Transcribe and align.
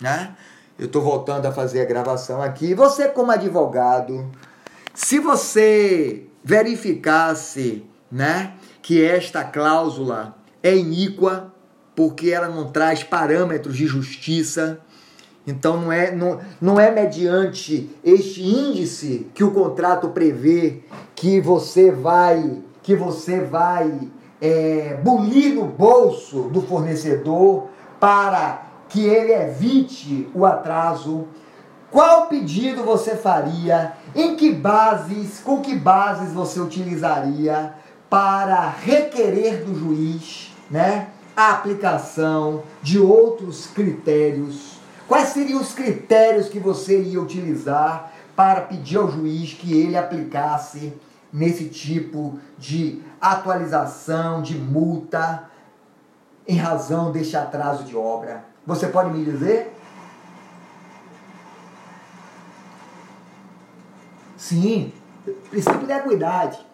né? 0.00 0.34
Eu 0.78 0.86
estou 0.86 1.02
voltando 1.02 1.46
a 1.46 1.52
fazer 1.52 1.80
a 1.80 1.84
gravação 1.84 2.42
aqui. 2.42 2.74
Você, 2.74 3.08
como 3.08 3.30
advogado, 3.30 4.30
se 4.92 5.18
você 5.18 6.26
verificasse, 6.42 7.84
né, 8.10 8.54
que 8.82 9.02
esta 9.02 9.42
cláusula 9.44 10.36
é 10.62 10.76
iníqua, 10.76 11.52
porque 11.94 12.30
ela 12.30 12.48
não 12.48 12.70
traz 12.70 13.02
parâmetros 13.02 13.76
de 13.76 13.86
justiça, 13.86 14.80
então 15.46 15.80
não 15.80 15.92
é, 15.92 16.14
não, 16.14 16.40
não 16.60 16.80
é 16.80 16.90
mediante 16.90 17.90
este 18.02 18.42
índice 18.42 19.26
que 19.34 19.44
o 19.44 19.50
contrato 19.50 20.08
prevê 20.08 20.80
que 21.14 21.40
você 21.40 21.90
vai 21.90 22.62
que 22.82 22.94
você 22.94 23.40
vai 23.40 24.10
é, 24.40 24.98
bulir 25.02 25.54
no 25.54 25.64
bolso 25.64 26.50
do 26.50 26.60
fornecedor 26.60 27.68
para 27.98 28.63
que 28.94 29.04
ele 29.04 29.32
evite 29.32 30.30
o 30.32 30.46
atraso. 30.46 31.26
Qual 31.90 32.28
pedido 32.28 32.84
você 32.84 33.16
faria? 33.16 33.92
Em 34.14 34.36
que 34.36 34.52
bases, 34.52 35.40
com 35.40 35.60
que 35.60 35.74
bases 35.74 36.32
você 36.32 36.60
utilizaria 36.60 37.74
para 38.08 38.68
requerer 38.68 39.64
do 39.64 39.76
juiz, 39.76 40.54
né, 40.70 41.08
a 41.36 41.54
aplicação 41.54 42.62
de 42.80 43.00
outros 43.00 43.66
critérios? 43.66 44.78
Quais 45.08 45.30
seriam 45.30 45.60
os 45.60 45.72
critérios 45.72 46.48
que 46.48 46.60
você 46.60 47.02
ia 47.02 47.20
utilizar 47.20 48.12
para 48.36 48.60
pedir 48.60 48.98
ao 48.98 49.10
juiz 49.10 49.54
que 49.54 49.76
ele 49.76 49.96
aplicasse 49.96 50.92
nesse 51.32 51.64
tipo 51.64 52.38
de 52.56 53.02
atualização 53.20 54.40
de 54.40 54.56
multa 54.56 55.50
em 56.46 56.56
razão 56.56 57.10
deste 57.10 57.36
atraso 57.36 57.82
de 57.82 57.96
obra? 57.96 58.53
Você 58.66 58.88
pode 58.88 59.10
me 59.10 59.24
dizer? 59.24 59.74
Sim, 64.36 64.92
princípio 65.50 65.86
da 65.86 65.98
equidade. 65.98 66.64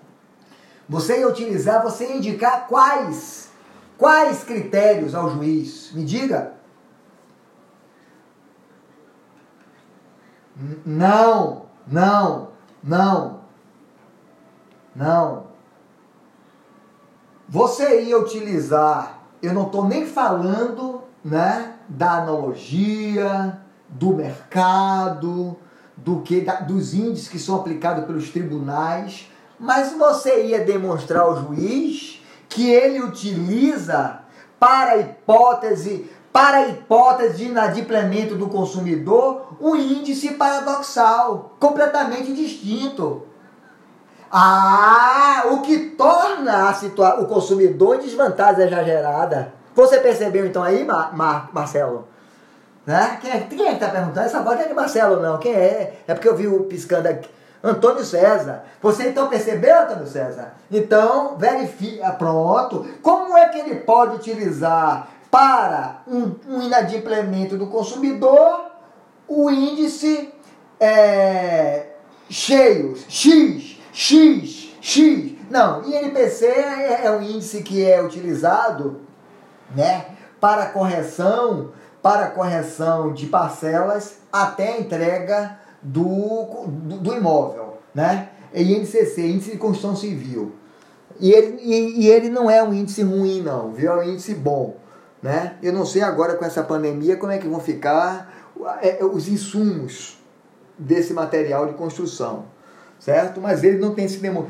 Você 0.88 1.20
ia 1.20 1.28
utilizar, 1.28 1.82
você 1.82 2.04
ia 2.06 2.16
indicar 2.16 2.66
quais, 2.66 3.50
quais 3.96 4.42
critérios 4.42 5.14
ao 5.14 5.30
juiz? 5.30 5.92
Me 5.92 6.04
diga. 6.04 6.54
Não, 10.84 11.66
não, 11.86 12.50
não, 12.82 13.40
não. 14.94 15.46
Você 17.48 18.02
ia 18.02 18.18
utilizar, 18.18 19.20
eu 19.42 19.52
não 19.52 19.66
estou 19.66 19.86
nem 19.86 20.06
falando 20.06 21.02
né, 21.24 21.76
da 21.90 22.18
analogia, 22.18 23.60
do 23.88 24.14
mercado, 24.14 25.56
do 25.96 26.20
que 26.20 26.40
da, 26.40 26.60
dos 26.60 26.94
índices 26.94 27.28
que 27.28 27.38
são 27.38 27.56
aplicados 27.56 28.04
pelos 28.04 28.30
tribunais, 28.30 29.30
mas 29.58 29.92
você 29.92 30.46
ia 30.46 30.64
demonstrar 30.64 31.22
ao 31.22 31.44
juiz 31.44 32.22
que 32.48 32.70
ele 32.70 33.02
utiliza 33.02 34.20
para 34.58 34.92
a 34.92 34.98
hipótese 34.98 36.10
para 36.32 36.58
a 36.58 36.68
hipótese 36.68 37.38
de 37.38 37.44
inadimplemento 37.46 38.36
do 38.36 38.48
consumidor 38.48 39.56
um 39.60 39.74
índice 39.74 40.34
paradoxal, 40.34 41.56
completamente 41.58 42.32
distinto. 42.32 43.26
Ah, 44.30 45.42
o 45.50 45.60
que 45.60 45.90
torna 45.90 46.68
a 46.68 46.74
situa 46.74 47.20
o 47.20 47.26
consumidor 47.26 47.96
em 47.96 48.02
desvantagem 48.02 48.64
exagerada. 48.64 49.59
Você 49.74 49.98
percebeu 50.00 50.46
então 50.46 50.62
aí, 50.62 50.84
Mar 50.84 51.16
Mar 51.16 51.50
Marcelo? 51.52 52.08
Né? 52.86 53.18
Quem, 53.20 53.30
é, 53.30 53.40
quem 53.40 53.62
é 53.62 53.68
que 53.68 53.74
está 53.74 53.88
perguntando? 53.88 54.26
Essa 54.26 54.42
voz 54.42 54.56
não 54.56 54.64
é 54.64 54.68
de 54.68 54.74
Marcelo, 54.74 55.20
não. 55.20 55.38
Quem 55.38 55.52
é? 55.52 56.00
É 56.06 56.14
porque 56.14 56.28
eu 56.28 56.36
vi 56.36 56.46
o 56.46 56.64
piscando 56.64 57.08
aqui. 57.08 57.28
Antônio 57.62 58.04
César. 58.04 58.64
Você 58.80 59.08
então 59.08 59.28
percebeu, 59.28 59.82
Antônio 59.82 60.06
César? 60.06 60.54
Então, 60.70 61.36
verifica. 61.36 62.10
Pronto. 62.12 62.86
Como 63.02 63.36
é 63.36 63.48
que 63.48 63.58
ele 63.58 63.76
pode 63.76 64.16
utilizar 64.16 65.08
para 65.30 66.02
um, 66.08 66.34
um 66.48 66.62
inadimplemento 66.62 67.56
do 67.56 67.66
consumidor 67.66 68.70
o 69.28 69.48
índice 69.48 70.32
é, 70.80 71.86
X, 72.28 73.04
X, 73.08 73.78
X. 74.80 75.32
Não, 75.48 75.84
INPC 75.84 76.46
é, 76.46 77.02
é 77.04 77.10
um 77.10 77.22
índice 77.22 77.62
que 77.62 77.84
é 77.84 78.02
utilizado 78.02 79.00
né, 79.74 80.06
para 80.40 80.66
correção, 80.66 81.70
para 82.02 82.28
correção 82.28 83.12
de 83.12 83.26
parcelas 83.26 84.18
até 84.32 84.74
a 84.74 84.80
entrega 84.80 85.58
do, 85.82 86.66
do, 86.66 86.98
do 86.98 87.14
imóvel, 87.14 87.78
né? 87.94 88.30
É 88.52 88.62
INCC, 88.62 89.20
Índice 89.20 89.52
de 89.52 89.58
Construção 89.58 89.94
Civil. 89.94 90.52
E 91.20 91.30
ele, 91.30 91.60
e, 91.62 92.02
e, 92.02 92.08
ele 92.08 92.28
não 92.28 92.50
é 92.50 92.62
um 92.62 92.72
índice 92.72 93.02
ruim, 93.02 93.42
não, 93.42 93.72
viu? 93.72 93.92
É 93.92 93.96
um 93.96 94.02
índice 94.02 94.34
bom, 94.34 94.76
né? 95.22 95.56
Eu 95.62 95.72
não 95.72 95.84
sei 95.84 96.02
agora 96.02 96.34
com 96.34 96.44
essa 96.44 96.62
pandemia 96.62 97.16
como 97.16 97.30
é 97.30 97.38
que 97.38 97.46
vão 97.46 97.60
ficar 97.60 98.32
é, 98.80 99.00
é, 99.00 99.04
os 99.04 99.28
insumos 99.28 100.18
desse 100.78 101.12
material 101.12 101.66
de 101.66 101.74
construção, 101.74 102.46
certo? 102.98 103.40
Mas 103.40 103.62
ele 103.62 103.78
não 103.78 103.94
tem 103.94 104.08
sido, 104.08 104.46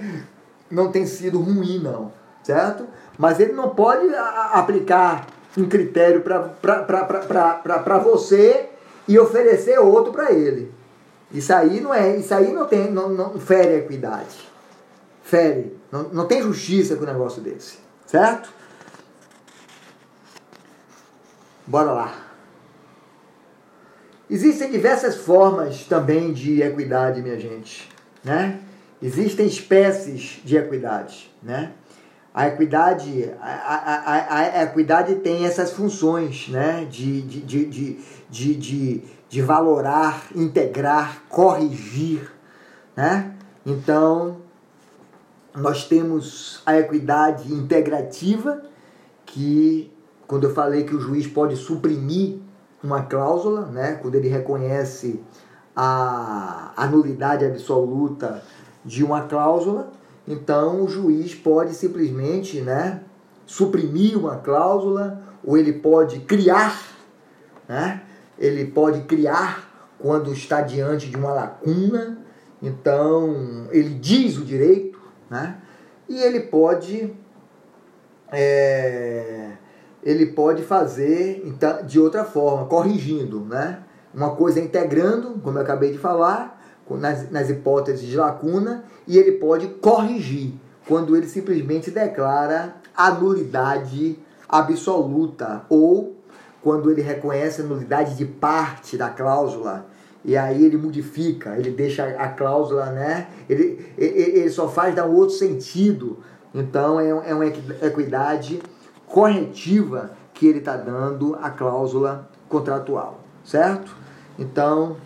não 0.71 0.93
tem 0.93 1.07
sido 1.07 1.41
ruim, 1.41 1.81
não, 1.81 2.13
certo? 2.43 2.87
Mas 3.19 3.41
ele 3.41 3.53
não 3.53 3.71
pode 3.71 4.07
aplicar 4.53 5.27
um 5.57 5.69
critério 5.69 6.23
para 6.23 7.99
você 7.99 8.71
e 9.07 9.19
oferecer 9.19 9.79
outro 9.79 10.13
para 10.13 10.33
ele. 10.33 10.73
Isso 11.33 11.53
aí 11.53 11.81
não 11.81 11.95
é, 11.95 12.17
isso 12.17 12.35
aí 12.35 12.53
não 12.53 12.67
tem, 12.67 12.91
não, 12.91 13.09
não 13.09 13.39
fere 13.39 13.75
a 13.75 13.79
equidade. 13.79 14.49
Fere. 15.23 15.79
Não, 15.93 16.05
não 16.05 16.27
tem 16.27 16.43
justiça 16.43 16.97
com 16.97 17.05
um 17.05 17.07
negócio 17.07 17.41
desse. 17.41 17.79
Certo? 18.07 18.53
Bora 21.67 21.93
lá. 21.93 22.15
Existem 24.29 24.71
diversas 24.71 25.17
formas 25.17 25.85
também 25.85 26.33
de 26.33 26.63
equidade, 26.63 27.21
minha 27.21 27.39
gente, 27.39 27.89
né? 28.25 28.61
Existem 29.03 29.47
espécies 29.47 30.41
de 30.45 30.57
equidade, 30.57 31.33
né? 31.43 31.73
A 32.33 32.47
equidade, 32.47 33.31
a, 33.41 33.47
a, 33.47 34.15
a, 34.15 34.61
a 34.61 34.63
equidade 34.63 35.17
tem 35.17 35.45
essas 35.45 35.73
funções, 35.73 36.49
né? 36.49 36.87
De, 36.89 37.23
de, 37.23 37.41
de, 37.41 37.65
de, 37.67 37.99
de, 38.31 38.55
de, 38.55 39.05
de 39.29 39.43
valorar, 39.43 40.27
integrar, 40.35 41.23
corrigir, 41.29 42.31
né? 42.97 43.35
Então, 43.67 44.37
nós 45.55 45.85
temos 45.89 46.63
a 46.65 46.79
equidade 46.79 47.53
integrativa, 47.53 48.63
que 49.27 49.93
quando 50.27 50.45
eu 50.45 50.55
falei 50.55 50.85
que 50.85 50.95
o 50.95 51.01
juiz 51.01 51.27
pode 51.27 51.57
suprimir 51.57 52.39
uma 52.83 53.03
cláusula, 53.03 53.67
né? 53.67 53.99
Quando 54.01 54.15
ele 54.15 54.29
reconhece 54.29 55.21
a, 55.75 56.73
a 56.77 56.87
nulidade 56.87 57.45
absoluta 57.45 58.43
de 58.85 59.03
uma 59.03 59.23
cláusula, 59.23 59.91
então 60.33 60.83
o 60.85 60.89
juiz 60.89 61.35
pode 61.35 61.75
simplesmente 61.75 62.61
né, 62.61 63.03
suprimir 63.47 64.19
uma 64.19 64.37
cláusula 64.37 65.23
ou 65.45 65.57
ele 65.57 65.73
pode 65.73 66.21
criar, 66.21 66.81
né? 67.69 68.03
ele 68.39 68.67
pode 68.67 69.03
criar 69.03 69.95
quando 69.99 70.33
está 70.33 70.61
diante 70.61 71.09
de 71.09 71.17
uma 71.17 71.33
lacuna, 71.33 72.19
então 72.63 73.67
ele 73.71 73.95
diz 73.95 74.39
o 74.39 74.45
direito, 74.45 75.01
né? 75.29 75.59
e 76.09 76.21
ele 76.23 76.41
pode 76.41 77.15
é, 78.33 79.53
ele 80.03 80.27
pode 80.27 80.63
fazer 80.63 81.43
então, 81.45 81.85
de 81.85 81.99
outra 81.99 82.25
forma, 82.25 82.67
corrigindo, 82.67 83.41
né? 83.41 83.83
Uma 84.13 84.35
coisa 84.35 84.61
integrando, 84.61 85.41
como 85.43 85.59
eu 85.59 85.63
acabei 85.63 85.93
de 85.93 85.99
falar, 85.99 86.60
nas, 86.97 87.31
nas 87.31 87.51
hipóteses 87.51 88.07
de 88.07 88.17
lacuna 88.17 88.85
e 89.07 89.19
ele 89.19 89.33
pode 89.33 89.69
corrigir 89.69 90.55
quando 90.87 91.17
ele 91.17 91.27
simplesmente 91.27 91.91
declara 91.91 92.77
a 92.97 93.11
nulidade 93.11 94.19
absoluta 94.49 95.63
ou 95.69 96.17
quando 96.63 96.91
ele 96.91 97.01
reconhece 97.01 97.63
a 97.63 97.65
nulidade 97.65 98.17
de 98.17 98.25
parte 98.25 98.97
da 98.97 99.09
cláusula 99.09 99.87
e 100.25 100.37
aí 100.37 100.65
ele 100.65 100.77
modifica, 100.77 101.57
ele 101.57 101.71
deixa 101.71 102.05
a 102.05 102.29
cláusula, 102.29 102.87
né? 102.87 103.29
Ele, 103.49 103.87
ele, 103.97 104.51
só 104.51 104.69
faz 104.69 104.95
dar 104.95 105.07
um 105.07 105.15
outro 105.15 105.35
sentido. 105.35 106.19
Então 106.55 107.01
é, 107.01 107.09
é 107.09 107.35
uma 107.35 107.47
equidade 107.47 108.61
corretiva 109.07 110.11
que 110.35 110.47
ele 110.47 110.59
está 110.59 110.77
dando 110.77 111.37
à 111.41 111.49
cláusula 111.49 112.29
contratual, 112.49 113.21
certo? 113.45 113.97
Então 114.39 114.97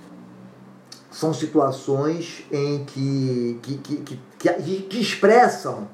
são 1.15 1.33
situações 1.33 2.45
em 2.51 2.85
que, 2.85 3.61
que, 3.63 3.79
que, 3.79 4.21
que, 4.37 4.83
que 4.83 5.01
expressam 5.01 5.89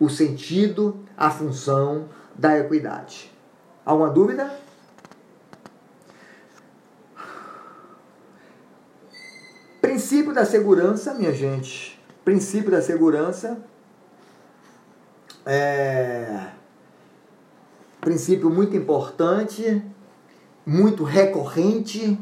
o 0.00 0.08
sentido, 0.08 1.04
a 1.14 1.30
função 1.30 2.08
da 2.34 2.58
equidade. 2.58 3.30
Alguma 3.84 4.08
dúvida? 4.08 4.58
Princípio 9.82 10.32
da 10.32 10.46
segurança, 10.46 11.12
minha 11.12 11.34
gente. 11.34 12.02
Princípio 12.24 12.70
da 12.70 12.80
segurança 12.80 13.62
é 15.44 16.46
princípio 18.00 18.48
muito 18.48 18.74
importante, 18.74 19.82
muito 20.64 21.04
recorrente 21.04 22.18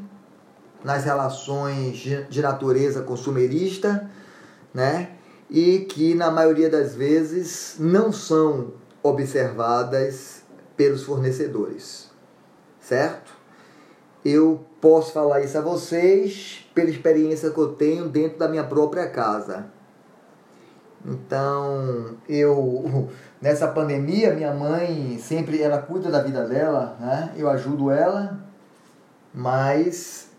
nas 0.84 1.04
relações 1.04 1.98
de 2.28 2.42
natureza 2.42 3.02
consumerista, 3.02 4.10
né? 4.72 5.10
E 5.48 5.80
que 5.80 6.14
na 6.14 6.30
maioria 6.30 6.70
das 6.70 6.94
vezes 6.94 7.76
não 7.78 8.10
são 8.10 8.72
observadas 9.02 10.42
pelos 10.76 11.02
fornecedores, 11.02 12.10
certo? 12.80 13.32
Eu 14.24 14.64
posso 14.80 15.12
falar 15.12 15.40
isso 15.40 15.58
a 15.58 15.60
vocês 15.60 16.66
pela 16.74 16.90
experiência 16.90 17.50
que 17.50 17.58
eu 17.58 17.74
tenho 17.74 18.08
dentro 18.08 18.38
da 18.38 18.48
minha 18.48 18.64
própria 18.64 19.08
casa. 19.08 19.66
Então, 21.04 22.16
eu 22.28 23.08
nessa 23.42 23.68
pandemia, 23.68 24.34
minha 24.34 24.54
mãe 24.54 25.18
sempre 25.18 25.60
ela 25.60 25.78
cuida 25.78 26.10
da 26.10 26.22
vida 26.22 26.46
dela, 26.46 26.96
né? 27.00 27.32
Eu 27.36 27.50
ajudo 27.50 27.90
ela, 27.90 28.40
mas 29.34 30.31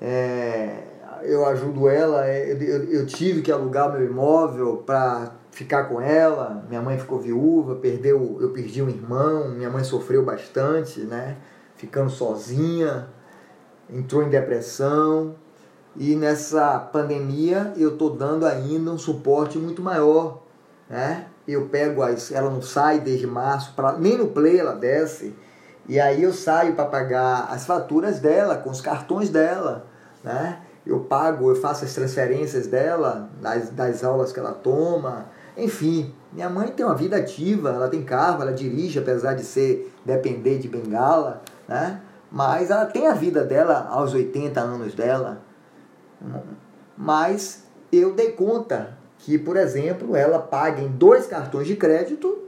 é, 0.00 0.82
eu 1.22 1.44
ajudo 1.46 1.88
ela. 1.88 2.26
É, 2.26 2.52
eu, 2.52 2.84
eu 2.84 3.06
tive 3.06 3.42
que 3.42 3.52
alugar 3.52 3.92
meu 3.92 4.04
imóvel 4.04 4.78
para 4.78 5.32
ficar 5.50 5.84
com 5.84 6.00
ela. 6.00 6.64
Minha 6.68 6.82
mãe 6.82 6.98
ficou 6.98 7.18
viúva, 7.18 7.76
perdeu, 7.76 8.38
eu 8.40 8.50
perdi 8.50 8.82
um 8.82 8.88
irmão. 8.88 9.48
Minha 9.50 9.70
mãe 9.70 9.84
sofreu 9.84 10.24
bastante, 10.24 11.00
né? 11.00 11.36
Ficando 11.76 12.10
sozinha, 12.10 13.08
entrou 13.90 14.22
em 14.22 14.28
depressão. 14.28 15.34
E 15.96 16.14
nessa 16.14 16.78
pandemia 16.78 17.72
eu 17.76 17.92
estou 17.92 18.10
dando 18.10 18.44
ainda 18.44 18.90
um 18.90 18.98
suporte 18.98 19.58
muito 19.58 19.80
maior, 19.80 20.42
né? 20.90 21.26
Eu 21.48 21.68
pego 21.68 22.02
as, 22.02 22.30
ela 22.32 22.50
não 22.50 22.60
sai 22.60 23.00
desde 23.00 23.26
março, 23.26 23.72
pra, 23.74 23.92
nem 23.96 24.18
no 24.18 24.28
play 24.28 24.58
ela 24.58 24.74
desce. 24.74 25.34
E 25.88 26.00
aí 26.00 26.22
eu 26.22 26.32
saio 26.32 26.74
para 26.74 26.86
pagar 26.86 27.48
as 27.50 27.64
faturas 27.64 28.18
dela, 28.18 28.56
com 28.56 28.70
os 28.70 28.80
cartões 28.80 29.30
dela, 29.30 29.86
né? 30.22 30.60
Eu 30.84 31.00
pago, 31.00 31.50
eu 31.50 31.56
faço 31.56 31.84
as 31.84 31.94
transferências 31.94 32.66
dela, 32.66 33.28
das, 33.40 33.70
das 33.70 34.04
aulas 34.04 34.32
que 34.32 34.38
ela 34.38 34.52
toma. 34.52 35.26
Enfim, 35.56 36.14
minha 36.32 36.48
mãe 36.48 36.68
tem 36.68 36.86
uma 36.86 36.94
vida 36.94 37.16
ativa, 37.16 37.70
ela 37.70 37.88
tem 37.88 38.04
carro, 38.04 38.42
ela 38.42 38.52
dirige, 38.52 38.98
apesar 38.98 39.34
de 39.34 39.42
ser 39.42 39.92
depender 40.04 40.58
de 40.58 40.68
bengala, 40.68 41.42
né? 41.66 42.00
Mas 42.30 42.70
ela 42.70 42.86
tem 42.86 43.06
a 43.06 43.14
vida 43.14 43.44
dela 43.44 43.88
aos 43.90 44.12
80 44.12 44.60
anos 44.60 44.94
dela. 44.94 45.42
Mas 46.96 47.64
eu 47.92 48.14
dei 48.14 48.32
conta 48.32 48.96
que, 49.18 49.38
por 49.38 49.56
exemplo, 49.56 50.14
ela 50.16 50.38
paga 50.38 50.80
em 50.80 50.88
dois 50.88 51.26
cartões 51.26 51.66
de 51.66 51.76
crédito, 51.76 52.44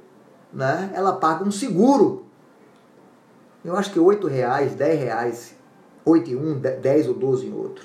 né? 0.53 0.91
ela 0.95 1.13
paga 1.15 1.45
um 1.45 1.51
seguro. 1.51 2.27
Eu 3.65 3.77
acho 3.77 3.93
que 3.93 3.99
R$ 3.99 4.29
reais, 4.29 4.75
R$ 4.79 4.95
reais, 4.95 5.55
8 6.05 6.31
em 6.31 6.37
um, 6.37 6.59
10 6.59 7.09
ou 7.09 7.15
12 7.15 7.47
em 7.47 7.53
outro. 7.53 7.85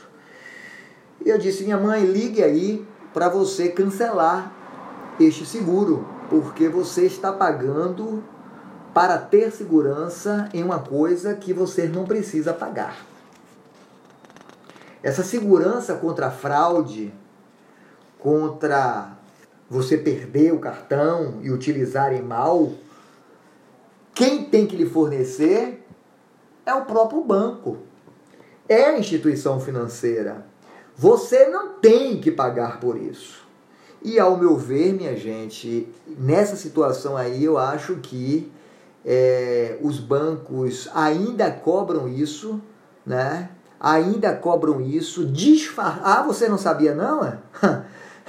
E 1.25 1.29
eu 1.29 1.37
disse, 1.37 1.63
minha 1.63 1.77
mãe, 1.77 2.05
ligue 2.05 2.43
aí 2.43 2.85
para 3.13 3.29
você 3.29 3.69
cancelar 3.69 4.51
este 5.19 5.45
seguro, 5.45 6.05
porque 6.29 6.67
você 6.67 7.05
está 7.05 7.31
pagando 7.31 8.23
para 8.93 9.17
ter 9.17 9.51
segurança 9.51 10.49
em 10.53 10.63
uma 10.63 10.79
coisa 10.79 11.33
que 11.33 11.53
você 11.53 11.87
não 11.87 12.05
precisa 12.05 12.53
pagar. 12.53 13.05
Essa 15.01 15.23
segurança 15.23 15.95
contra 15.95 16.31
fraude, 16.31 17.13
contra 18.19 19.17
você 19.69 19.97
perder 19.97 20.53
o 20.53 20.59
cartão 20.59 21.39
e 21.41 21.51
utilizarem 21.51 22.21
mal, 22.21 22.71
quem 24.13 24.45
tem 24.45 24.65
que 24.65 24.75
lhe 24.75 24.85
fornecer 24.85 25.85
é 26.65 26.73
o 26.73 26.85
próprio 26.85 27.23
banco, 27.23 27.77
é 28.67 28.85
a 28.85 28.97
instituição 28.97 29.59
financeira. 29.59 30.45
Você 30.95 31.47
não 31.47 31.73
tem 31.73 32.19
que 32.19 32.31
pagar 32.31 32.79
por 32.79 32.97
isso. 32.97 33.43
E 34.01 34.19
ao 34.19 34.37
meu 34.37 34.55
ver, 34.55 34.93
minha 34.93 35.15
gente, 35.15 35.87
nessa 36.07 36.55
situação 36.55 37.17
aí 37.17 37.43
eu 37.43 37.57
acho 37.57 37.95
que 37.97 38.51
é, 39.05 39.77
os 39.81 39.99
bancos 39.99 40.89
ainda 40.93 41.49
cobram 41.51 42.07
isso, 42.07 42.61
né? 43.05 43.49
ainda 43.83 44.33
cobram 44.33 44.79
isso, 44.79 45.25
disfar... 45.25 45.99
ah, 46.05 46.23
você 46.23 46.47
não 46.47 46.57
sabia 46.57 46.95
não? 46.95 47.21
É? 47.25 47.37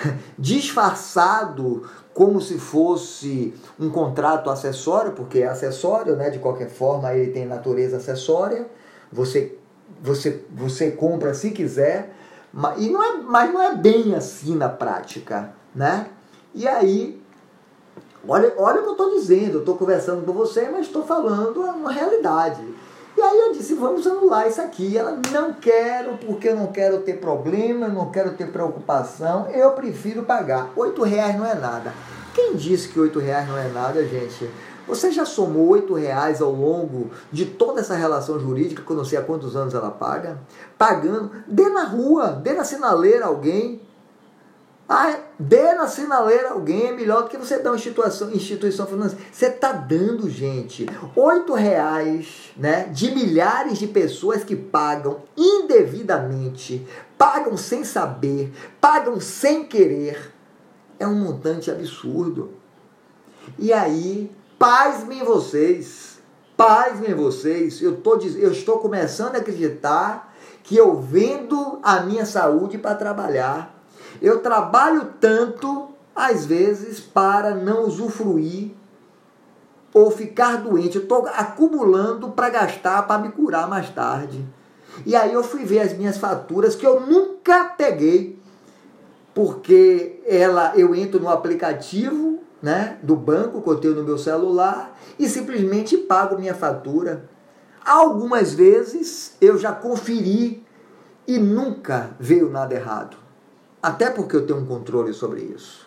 disfarçado 0.39 1.89
como 2.13 2.41
se 2.41 2.59
fosse 2.59 3.53
um 3.79 3.91
contrato 3.91 4.49
acessório, 4.51 5.13
porque 5.13 5.41
é 5.41 5.49
acessório, 5.49 6.17
né? 6.17 6.31
De 6.31 6.39
qualquer 6.39 6.71
forma, 6.71 7.13
ele 7.13 7.33
tem 7.33 7.45
natureza 7.45 7.97
acessória. 7.97 8.67
Você 9.13 9.59
você 10.03 10.45
você 10.51 10.91
compra 10.91 11.35
se 11.35 11.51
quiser, 11.51 12.15
mas, 12.53 12.81
e 12.81 12.91
não 12.91 13.03
é, 13.03 13.17
mas 13.23 13.53
não 13.53 13.61
é 13.61 13.75
bem 13.75 14.15
assim 14.15 14.55
na 14.55 14.69
prática, 14.69 15.53
né? 15.75 16.07
E 16.55 16.69
aí, 16.69 17.21
olha, 18.27 18.55
olha 18.57 18.81
o 18.81 18.83
que 18.83 18.89
eu 18.89 18.93
estou 18.93 19.11
dizendo, 19.15 19.55
eu 19.55 19.61
estou 19.61 19.77
conversando 19.77 20.25
com 20.25 20.33
você, 20.33 20.69
mas 20.71 20.87
estou 20.87 21.05
falando 21.05 21.61
uma 21.61 21.91
realidade. 21.91 22.63
E 23.17 23.21
aí 23.21 23.39
eu 23.39 23.53
disse, 23.53 23.75
vamos 23.75 24.07
anular 24.07 24.49
isso 24.49 24.61
aqui. 24.61 24.97
Ela, 24.99 25.19
não 25.33 25.53
quero, 25.53 26.17
porque 26.19 26.49
eu 26.49 26.57
não 26.57 26.69
quero 26.69 26.99
ter 27.01 27.15
problema, 27.15 27.89
não 27.89 28.11
quero 28.11 28.33
ter 28.33 28.49
preocupação, 28.49 29.49
eu 29.51 29.71
prefiro 29.73 30.25
pagar. 30.25 30.71
Oito 30.77 31.03
reais 31.03 31.37
não 31.37 31.47
é 31.47 31.55
nada. 31.55 31.95
Quem 32.35 32.57
disse 32.57 32.89
que 32.89 32.99
oito 32.99 33.21
reais 33.21 33.49
não 33.49 33.57
é 33.57 33.69
nada, 33.69 34.05
gente? 34.05 34.51
Você 34.87 35.11
já 35.11 35.25
somou 35.25 35.69
oito 35.69 35.95
reais 35.95 36.43
ao 36.43 36.51
longo 36.51 37.11
de 37.33 37.47
toda 37.47 37.81
essa 37.81 37.95
relação 37.95 38.39
jurídica, 38.39 38.83
que 38.83 38.91
eu 38.91 38.97
não 38.97 39.05
sei 39.05 39.19
há 39.19 39.23
quantos 39.23 39.57
anos 39.57 39.73
ela 39.73 39.91
paga? 39.91 40.39
Pagando, 40.77 41.31
dê 41.47 41.69
na 41.69 41.85
rua, 41.85 42.33
dê 42.33 42.53
na 42.53 42.65
sinaleira 42.65 43.27
alguém, 43.27 43.81
ah, 44.87 45.19
dê 45.39 45.73
na 45.73 45.87
sinaleira 45.87 46.51
alguém 46.51 46.89
é 46.89 46.93
melhor 46.93 47.23
do 47.23 47.31
que 47.31 47.39
você 47.39 47.59
dar 47.59 47.71
uma 47.71 47.77
instituição, 47.77 48.31
instituição 48.31 48.87
financeira. 48.87 49.25
Você 49.33 49.47
está 49.47 49.73
dando, 49.73 50.29
gente, 50.29 50.87
oito 51.17 51.55
reais 51.55 52.53
né, 52.55 52.85
de 52.93 53.11
milhares 53.15 53.79
de 53.79 53.87
pessoas 53.87 54.45
que 54.45 54.55
pagam 54.55 55.23
indevidamente, 55.35 56.87
pagam 57.17 57.57
sem 57.57 57.83
saber, 57.83 58.53
pagam 58.79 59.19
sem 59.21 59.65
querer. 59.65 60.33
É 60.99 61.07
um 61.07 61.15
montante 61.15 61.71
absurdo. 61.71 62.53
E 63.59 63.73
aí, 63.73 64.31
pasmem 64.59 65.25
vocês, 65.25 66.19
pasmem 66.59 67.15
vocês, 67.15 67.81
eu, 67.81 67.97
tô, 67.97 68.17
eu 68.17 68.53
estou 68.53 68.79
começando 68.79 69.37
a 69.37 69.39
acreditar 69.39 70.35
que 70.63 70.77
eu 70.77 71.01
vendo 71.01 71.79
a 71.83 72.01
minha 72.01 72.25
saúde 72.27 72.79
para 72.79 72.95
trabalhar 72.95 73.74
eu 74.21 74.41
trabalho 74.41 75.13
tanto, 75.21 75.89
às 76.15 76.47
vezes, 76.47 77.01
para 77.01 77.55
não 77.55 77.85
usufruir 77.85 78.73
ou 79.93 80.11
ficar 80.11 80.57
doente. 80.57 80.97
Eu 80.97 81.03
estou 81.03 81.27
acumulando 81.29 82.31
para 82.31 82.51
gastar, 82.51 83.07
para 83.07 83.23
me 83.23 83.31
curar 83.31 83.69
mais 83.69 83.91
tarde. 83.91 84.45
E 85.07 85.15
aí 85.17 85.33
eu 85.33 85.43
fui 85.43 85.65
ver 85.65 85.81
as 85.81 85.93
minhas 85.93 86.17
faturas 86.17 86.75
que 86.75 86.87
eu 86.87 87.01
nunca 87.01 87.65
peguei, 87.65 88.39
porque 89.35 90.21
ela, 90.27 90.73
eu 90.77 90.95
entro 90.95 91.21
no 91.21 91.29
aplicativo 91.29 92.39
né, 92.63 92.99
do 93.03 93.17
banco 93.17 93.61
que 93.61 93.69
eu 93.69 93.77
tenho 93.77 93.95
no 93.95 94.05
meu 94.05 94.17
celular 94.17 94.97
e 95.19 95.29
simplesmente 95.29 95.97
pago 95.97 96.39
minha 96.39 96.55
fatura. 96.55 97.29
Algumas 97.85 98.55
vezes 98.55 99.37
eu 99.41 99.59
já 99.59 99.73
conferi 99.73 100.65
e 101.27 101.39
nunca 101.39 102.11
veio 102.19 102.49
nada 102.49 102.75
errado. 102.75 103.24
Até 103.85 104.09
porque 104.09 104.35
eu 104.35 104.47
tenho 104.47 104.61
um 104.61 104.65
controle 104.65 105.13
sobre 105.13 105.43
isso. 105.43 105.87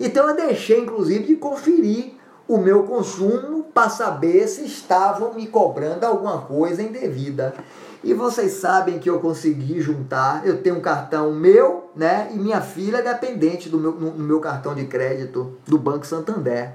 Então 0.00 0.28
eu 0.28 0.34
deixei, 0.34 0.80
inclusive, 0.80 1.26
de 1.26 1.36
conferir 1.36 2.14
o 2.48 2.58
meu 2.58 2.82
consumo 2.82 3.62
para 3.72 3.88
saber 3.88 4.48
se 4.48 4.64
estavam 4.64 5.32
me 5.32 5.46
cobrando 5.46 6.02
alguma 6.02 6.38
coisa 6.38 6.82
indevida. 6.82 7.54
E 8.02 8.12
vocês 8.12 8.54
sabem 8.54 8.98
que 8.98 9.08
eu 9.08 9.20
consegui 9.20 9.80
juntar, 9.80 10.44
eu 10.44 10.60
tenho 10.60 10.78
um 10.78 10.80
cartão 10.80 11.32
meu, 11.32 11.88
né? 11.94 12.32
E 12.34 12.36
minha 12.36 12.60
filha 12.60 12.96
é 12.96 13.02
dependente 13.02 13.68
do 13.68 13.78
meu, 13.78 13.92
no, 13.92 14.10
no 14.10 14.24
meu 14.24 14.40
cartão 14.40 14.74
de 14.74 14.84
crédito 14.86 15.56
do 15.64 15.78
Banco 15.78 16.04
Santander. 16.04 16.72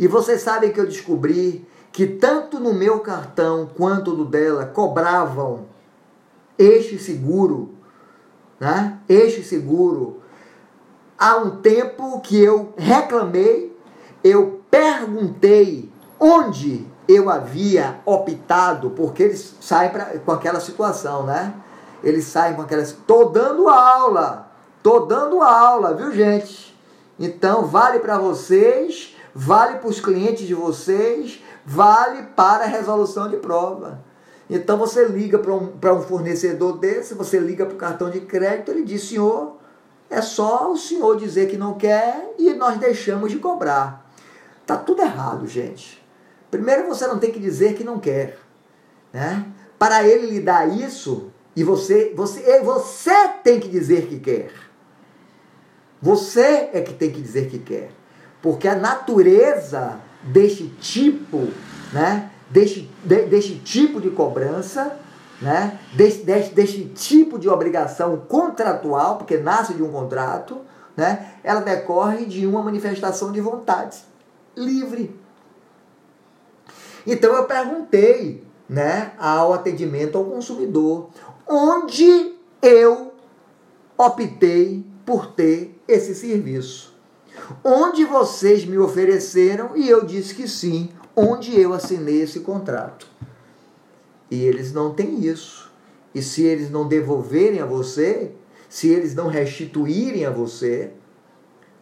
E 0.00 0.08
vocês 0.08 0.42
sabem 0.42 0.72
que 0.72 0.80
eu 0.80 0.86
descobri 0.86 1.64
que 1.92 2.08
tanto 2.08 2.58
no 2.58 2.74
meu 2.74 2.98
cartão 2.98 3.70
quanto 3.76 4.16
no 4.16 4.24
dela 4.24 4.66
cobravam 4.66 5.66
este 6.58 6.98
seguro 6.98 7.80
né? 8.62 9.00
este 9.08 9.42
seguro. 9.42 10.22
Há 11.18 11.36
um 11.38 11.56
tempo 11.56 12.20
que 12.20 12.40
eu 12.40 12.72
reclamei, 12.76 13.76
eu 14.22 14.62
perguntei 14.70 15.90
onde 16.18 16.86
eu 17.08 17.28
havia 17.28 17.98
optado, 18.06 18.90
porque 18.90 19.24
eles 19.24 19.56
saem 19.60 19.90
pra, 19.90 20.04
com 20.24 20.30
aquela 20.30 20.60
situação, 20.60 21.24
né? 21.24 21.52
eles 22.04 22.24
saem 22.26 22.54
com 22.54 22.62
aquelas. 22.62 22.92
Tô 23.04 23.24
dando 23.24 23.68
aula! 23.68 24.52
Tô 24.80 25.00
dando 25.00 25.42
aula, 25.42 25.94
viu, 25.94 26.12
gente? 26.12 26.76
Então, 27.18 27.66
vale 27.66 27.98
para 27.98 28.18
vocês, 28.18 29.16
vale 29.34 29.78
para 29.78 29.88
os 29.88 30.00
clientes 30.00 30.46
de 30.46 30.54
vocês, 30.54 31.40
vale 31.64 32.22
para 32.36 32.64
a 32.64 32.68
resolução 32.68 33.28
de 33.28 33.36
prova. 33.36 34.00
Então, 34.54 34.76
você 34.76 35.06
liga 35.06 35.38
para 35.38 35.54
um, 35.54 35.72
um 35.82 36.02
fornecedor 36.02 36.76
desse, 36.76 37.14
você 37.14 37.38
liga 37.38 37.64
para 37.64 37.74
o 37.74 37.78
cartão 37.78 38.10
de 38.10 38.20
crédito, 38.20 38.70
ele 38.70 38.82
diz: 38.82 39.02
senhor, 39.02 39.56
é 40.10 40.20
só 40.20 40.70
o 40.70 40.76
senhor 40.76 41.16
dizer 41.16 41.48
que 41.48 41.56
não 41.56 41.72
quer 41.72 42.34
e 42.38 42.52
nós 42.52 42.78
deixamos 42.78 43.32
de 43.32 43.38
cobrar. 43.38 44.12
Tá 44.66 44.76
tudo 44.76 45.00
errado, 45.00 45.46
gente. 45.46 46.06
Primeiro, 46.50 46.86
você 46.86 47.06
não 47.06 47.18
tem 47.18 47.32
que 47.32 47.40
dizer 47.40 47.72
que 47.72 47.82
não 47.82 47.98
quer. 47.98 48.38
Né? 49.10 49.46
Para 49.78 50.06
ele 50.06 50.26
lhe 50.26 50.40
dar 50.40 50.68
isso, 50.68 51.32
e 51.56 51.64
você, 51.64 52.12
você, 52.14 52.60
você 52.60 53.28
tem 53.42 53.58
que 53.58 53.68
dizer 53.68 54.06
que 54.06 54.20
quer. 54.20 54.52
Você 56.02 56.68
é 56.74 56.82
que 56.82 56.92
tem 56.92 57.10
que 57.10 57.22
dizer 57.22 57.48
que 57.48 57.58
quer. 57.58 57.90
Porque 58.42 58.68
a 58.68 58.74
natureza 58.74 59.98
deste 60.22 60.66
tipo, 60.78 61.48
né, 61.90 62.30
deste, 62.52 62.88
de, 63.04 63.22
deste 63.22 63.58
tipo 63.58 64.00
de 64.00 64.10
cobrança, 64.10 64.98
né, 65.40 65.78
deste, 65.94 66.22
deste, 66.22 66.54
deste 66.54 66.84
tipo 66.90 67.38
de 67.38 67.48
obrigação 67.48 68.16
contratual, 68.28 69.16
porque 69.16 69.38
nasce 69.38 69.74
de 69.74 69.82
um 69.82 69.90
contrato, 69.90 70.60
né, 70.96 71.34
ela 71.42 71.60
decorre 71.60 72.26
de 72.26 72.46
uma 72.46 72.62
manifestação 72.62 73.32
de 73.32 73.40
vontades 73.40 74.04
livre. 74.56 75.18
Então 77.06 77.34
eu 77.34 77.44
perguntei 77.44 78.44
né, 78.68 79.12
ao 79.18 79.52
atendimento 79.52 80.16
ao 80.16 80.24
consumidor, 80.24 81.08
onde 81.48 82.34
eu 82.60 83.12
optei 83.98 84.84
por 85.04 85.26
ter 85.32 85.80
esse 85.88 86.14
serviço. 86.14 86.92
Onde 87.64 88.04
vocês 88.04 88.64
me 88.64 88.78
ofereceram 88.78 89.76
e 89.76 89.88
eu 89.88 90.04
disse 90.04 90.34
que 90.34 90.46
sim, 90.46 90.90
onde 91.14 91.58
eu 91.58 91.72
assinei 91.72 92.22
esse 92.22 92.40
contrato. 92.40 93.06
E 94.30 94.42
eles 94.42 94.72
não 94.72 94.94
têm 94.94 95.24
isso. 95.24 95.70
E 96.14 96.22
se 96.22 96.42
eles 96.42 96.70
não 96.70 96.88
devolverem 96.88 97.60
a 97.60 97.66
você, 97.66 98.32
se 98.68 98.88
eles 98.88 99.14
não 99.14 99.28
restituírem 99.28 100.24
a 100.24 100.30
você, 100.30 100.90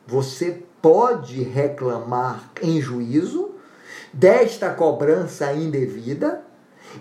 você 0.07 0.63
pode 0.83 1.43
reclamar 1.43 2.51
em 2.63 2.81
juízo 2.81 3.51
desta 4.13 4.71
cobrança 4.71 5.53
indevida 5.53 6.43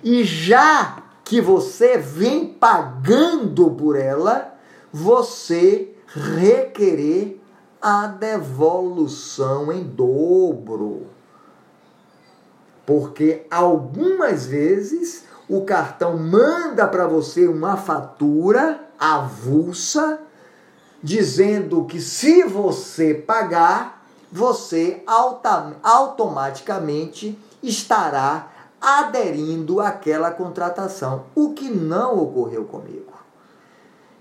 e 0.03 0.23
já 0.23 1.03
que 1.23 1.41
você 1.41 1.97
vem 1.97 2.47
pagando 2.47 3.71
por 3.71 3.95
ela, 3.95 4.55
você 4.91 5.93
requerer 6.07 7.39
a 7.81 8.07
devolução 8.07 9.71
em 9.71 9.83
dobro. 9.83 11.07
Porque 12.89 13.45
algumas 13.51 14.47
vezes 14.47 15.23
o 15.47 15.61
cartão 15.61 16.17
manda 16.17 16.87
para 16.87 17.05
você 17.05 17.47
uma 17.47 17.77
fatura 17.77 18.79
avulsa 18.99 20.19
dizendo 21.03 21.85
que 21.85 22.01
se 22.01 22.41
você 22.45 23.13
pagar, 23.13 24.03
você 24.31 25.03
automaticamente 25.83 27.37
estará 27.61 28.51
aderindo 28.81 29.79
àquela 29.79 30.31
contratação, 30.31 31.25
o 31.35 31.53
que 31.53 31.69
não 31.69 32.17
ocorreu 32.19 32.65
comigo. 32.65 33.13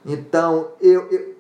Então, 0.05 0.73
eu, 0.79 1.09
eu 1.09 1.38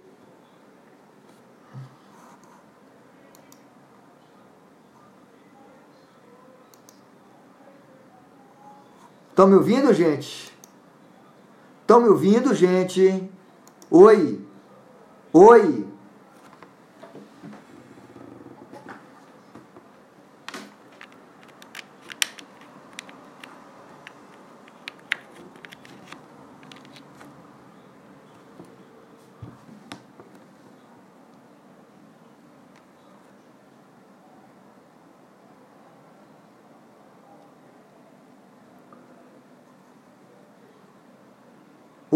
Estão 9.38 9.46
me 9.46 9.54
ouvindo, 9.54 9.94
gente? 9.94 10.52
Estão 11.82 12.00
me 12.00 12.08
ouvindo, 12.08 12.52
gente? 12.52 13.30
Oi. 13.88 14.40
Oi. 15.32 15.86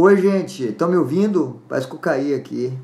Oi, 0.04 0.16
gente, 0.16 0.64
estão 0.64 0.88
me 0.88 0.97
ouvindo? 0.97 1.62
Parece 1.68 1.87
que 1.87 1.94
eu 1.94 1.99
caí 2.00 2.35
aqui. 2.35 2.76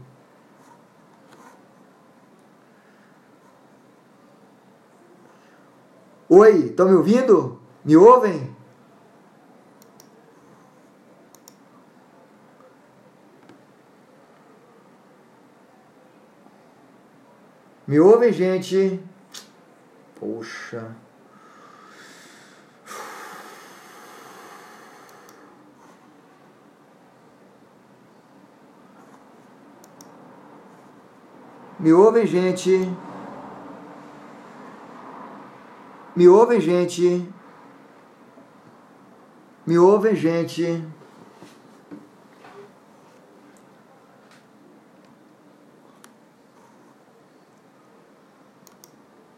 Oi, 6.28 6.66
estão 6.66 6.88
me 6.88 6.94
ouvindo? 6.94 7.60
Me 7.84 7.96
ouvem? 7.96 8.54
Me 17.84 17.98
ouvem, 17.98 18.32
gente? 18.32 19.02
Poxa. 20.20 20.94
Me 31.80 31.92
ouvem, 31.92 32.26
gente? 32.26 32.92
Me 36.16 36.26
ouvem, 36.26 36.61
gente? 36.61 37.32
Me 39.64 39.78
ouvem, 39.78 40.16
gente? 40.16 40.85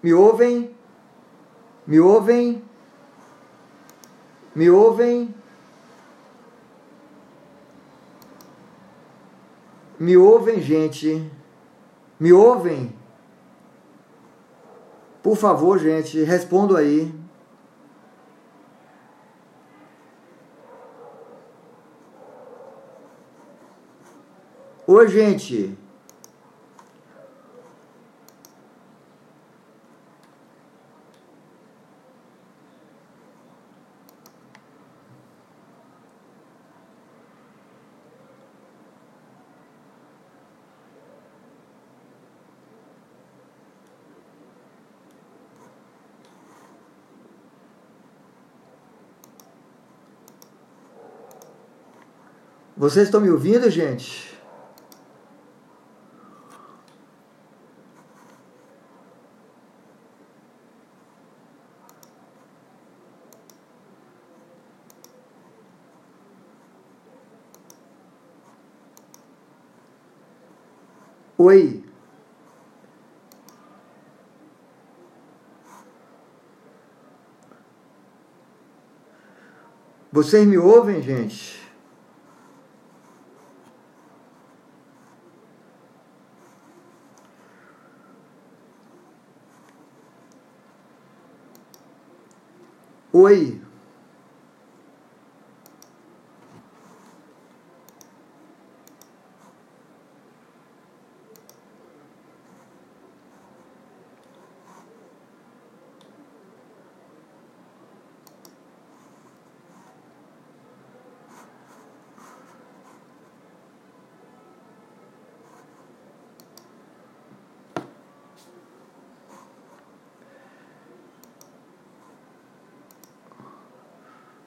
Me 0.02 0.14
ouvem? 0.14 0.75
Me 1.87 2.00
ouvem? 2.00 2.64
Me 4.54 4.70
ouvem? 4.70 5.35
Me 9.99 10.16
ouvem, 10.16 10.62
gente? 10.62 11.30
Me 12.20 12.34
ouvem? 12.34 12.94
Por 15.22 15.36
favor, 15.38 15.78
gente, 15.78 16.22
respondo 16.22 16.76
aí. 16.76 17.10
Oi, 24.86 25.08
gente. 25.08 25.78
Vocês 52.80 53.08
estão 53.08 53.20
me 53.20 53.28
ouvindo, 53.30 53.68
gente? 53.68 54.34
Oi. 71.37 71.84
Vocês 80.10 80.49
me 80.49 80.56
ouvem, 80.56 81.02
gente? 81.02 81.59
Oi. 93.20 93.60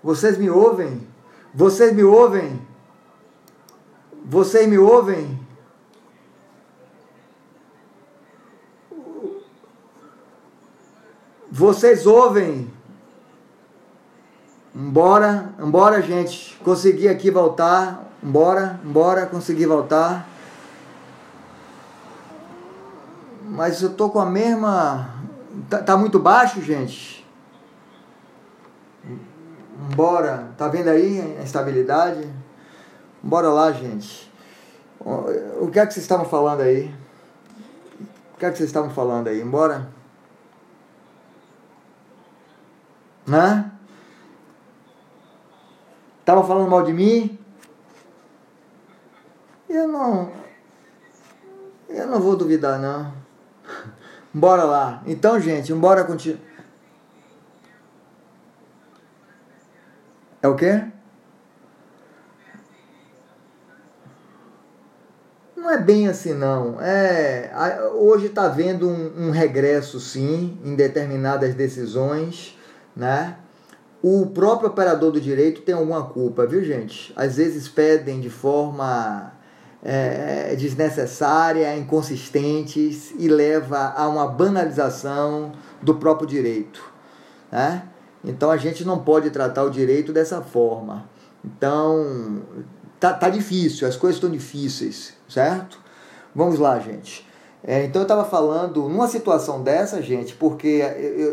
Vocês 0.03 0.37
me 0.37 0.49
ouvem? 0.49 1.07
Vocês 1.53 1.93
me 1.93 2.03
ouvem? 2.03 2.61
Vocês 4.25 4.67
me 4.67 4.77
ouvem? 4.77 5.39
Vocês 11.49 12.05
ouvem? 12.05 12.73
Embora, 14.75 15.53
embora, 15.59 16.01
gente. 16.01 16.59
Consegui 16.63 17.07
aqui 17.07 17.31
voltar. 17.31 18.11
Embora, 18.21 18.79
embora, 18.83 19.25
consegui 19.25 19.65
voltar. 19.65 20.27
Mas 23.43 23.81
eu 23.81 23.93
tô 23.93 24.09
com 24.09 24.19
a 24.19 24.25
mesma. 24.25 25.09
Tá, 25.69 25.77
tá 25.77 25.95
muito 25.95 26.17
baixo, 26.19 26.61
gente? 26.61 27.22
Bora, 29.95 30.51
tá 30.57 30.67
vendo 30.67 30.89
aí 30.89 31.37
a 31.39 31.43
instabilidade? 31.43 32.27
Bora 33.21 33.49
lá, 33.49 33.71
gente. 33.71 34.31
O 34.99 35.69
que 35.71 35.79
é 35.79 35.85
que 35.85 35.93
vocês 35.93 36.03
estavam 36.03 36.25
falando 36.25 36.61
aí? 36.61 36.93
O 38.33 38.37
que 38.37 38.45
é 38.45 38.51
que 38.51 38.57
vocês 38.57 38.69
estavam 38.69 38.89
falando 38.91 39.27
aí? 39.27 39.41
Embora? 39.41 39.89
Né? 43.25 43.71
Estavam 46.19 46.43
falando 46.45 46.69
mal 46.69 46.83
de 46.83 46.93
mim? 46.93 47.39
Eu 49.67 49.87
não. 49.87 50.31
Eu 51.89 52.07
não 52.07 52.19
vou 52.19 52.35
duvidar, 52.35 52.79
não. 52.79 53.13
Bora 54.33 54.63
lá. 54.63 55.01
Então, 55.05 55.39
gente, 55.39 55.73
bora 55.73 56.03
continuar. 56.03 56.52
É 60.43 60.47
o 60.49 60.55
quê? 60.55 60.83
Não 65.55 65.71
é 65.71 65.79
bem 65.79 66.09
assim 66.09 66.33
não. 66.33 66.81
É, 66.81 67.49
hoje 67.93 68.25
está 68.25 68.43
havendo 68.47 68.89
um, 68.89 69.27
um, 69.27 69.31
regresso 69.31 70.01
sim 70.01 70.59
em 70.65 70.75
determinadas 70.75 71.55
decisões, 71.55 72.59
né? 72.93 73.37
O 74.01 74.25
próprio 74.25 74.67
operador 74.67 75.13
do 75.13 75.21
direito 75.21 75.61
tem 75.61 75.73
alguma 75.73 76.03
culpa, 76.03 76.45
viu 76.45 76.61
gente? 76.61 77.13
Às 77.15 77.37
vezes 77.37 77.69
pedem 77.69 78.19
de 78.19 78.29
forma 78.29 79.31
é, 79.81 80.53
desnecessária, 80.57 81.73
inconsistentes 81.77 83.13
e 83.17 83.29
leva 83.29 83.93
a 83.95 84.09
uma 84.09 84.27
banalização 84.27 85.53
do 85.81 85.95
próprio 85.95 86.27
direito, 86.27 86.83
né? 87.49 87.83
Então 88.23 88.49
a 88.49 88.57
gente 88.57 88.85
não 88.85 88.99
pode 88.99 89.29
tratar 89.29 89.63
o 89.63 89.69
direito 89.69 90.13
dessa 90.13 90.41
forma. 90.41 91.05
Então 91.43 92.41
tá, 92.99 93.13
tá 93.13 93.29
difícil, 93.29 93.87
as 93.87 93.95
coisas 93.95 94.17
estão 94.17 94.29
difíceis, 94.29 95.13
certo? 95.27 95.79
Vamos 96.33 96.57
lá, 96.57 96.79
gente. 96.79 97.27
É, 97.65 97.85
então 97.85 98.01
eu 98.01 98.03
estava 98.03 98.25
falando, 98.25 98.89
numa 98.89 99.07
situação 99.07 99.63
dessa, 99.63 100.01
gente, 100.01 100.35
porque 100.35 100.83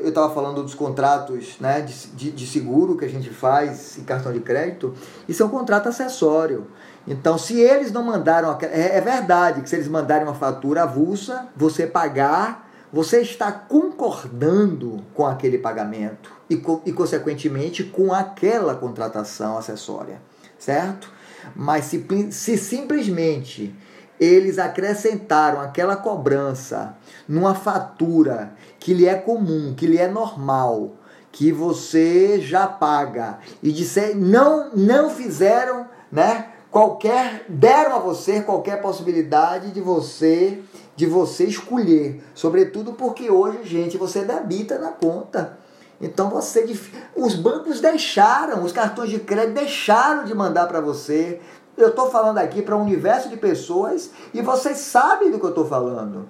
eu 0.05 0.09
estava 0.09 0.33
falando 0.33 0.63
dos 0.63 0.75
contratos 0.75 1.57
né, 1.59 1.81
de, 1.81 2.07
de, 2.09 2.31
de, 2.31 2.47
seguro 2.47 2.97
que 2.97 3.05
a 3.05 3.09
gente 3.09 3.31
faz 3.31 3.99
em 3.99 4.05
cartão 4.05 4.33
de 4.33 4.39
crédito, 4.39 4.95
isso 5.29 5.43
é 5.43 5.47
um 5.47 5.49
contrato 5.49 5.89
acessório. 5.89 6.69
Então, 7.05 7.37
se 7.37 7.59
eles 7.59 7.91
não 7.91 8.05
mandaram. 8.05 8.57
É, 8.63 8.99
é 8.99 9.01
verdade 9.01 9.63
que 9.63 9.69
se 9.69 9.75
eles 9.75 9.89
mandarem 9.89 10.25
uma 10.25 10.35
fatura 10.35 10.85
avulsa, 10.85 11.49
você 11.57 11.85
pagar 11.85 12.70
você 12.93 13.21
está 13.21 13.53
concordando 13.53 15.05
com 15.15 15.27
aquele 15.27 15.59
pagamento 15.59 16.33
e, 16.49 16.55
e, 16.85 16.93
consequentemente, 16.93 17.85
com 17.85 18.13
aquela 18.13 18.75
contratação 18.75 19.57
acessória, 19.57 20.21
certo? 20.59 21.11
Mas 21.55 21.85
se, 21.85 22.05
se 22.33 22.59
simplesmente 22.59 23.75
eles 24.19 24.59
acrescentaram 24.59 25.61
aquela 25.61 25.97
cobrança 25.97 26.95
numa 27.27 27.55
fatura 27.55 28.53
que 28.79 28.93
lhe 28.93 29.07
é 29.07 29.15
comum, 29.15 29.73
que 29.75 29.87
lhe 29.87 29.97
é 29.97 30.09
normal, 30.09 30.93
que 31.33 31.51
você 31.51 32.41
já 32.41 32.67
paga 32.67 33.39
e 33.63 33.73
disser, 33.73 34.17
não, 34.17 34.71
não 34.75 35.09
fizeram, 35.09 35.87
né? 36.11 36.49
Qualquer 36.71 37.47
deram 37.49 37.97
a 37.97 37.99
você 37.99 38.43
qualquer 38.43 38.81
possibilidade 38.81 39.71
de 39.71 39.81
você 39.81 40.61
de 41.01 41.07
você 41.07 41.45
escolher, 41.45 42.23
sobretudo 42.35 42.93
porque 42.93 43.31
hoje, 43.31 43.61
gente, 43.65 43.97
você 43.97 44.23
debita 44.23 44.79
na 44.79 44.89
conta. 44.89 45.59
Então 45.99 46.29
você 46.29 46.79
os 47.17 47.35
bancos 47.35 47.81
deixaram, 47.81 48.63
os 48.63 48.71
cartões 48.71 49.09
de 49.09 49.19
crédito 49.19 49.55
deixaram 49.55 50.27
de 50.27 50.35
mandar 50.35 50.67
para 50.67 50.79
você. 50.79 51.41
Eu 51.75 51.89
estou 51.89 52.11
falando 52.11 52.37
aqui 52.37 52.61
para 52.61 52.77
um 52.77 52.83
universo 52.83 53.31
de 53.31 53.39
pessoas 53.39 54.11
e 54.35 54.43
vocês 54.43 54.77
sabem 54.77 55.31
do 55.31 55.39
que 55.39 55.47
eu 55.47 55.51
estou 55.51 55.65
falando. 55.67 56.29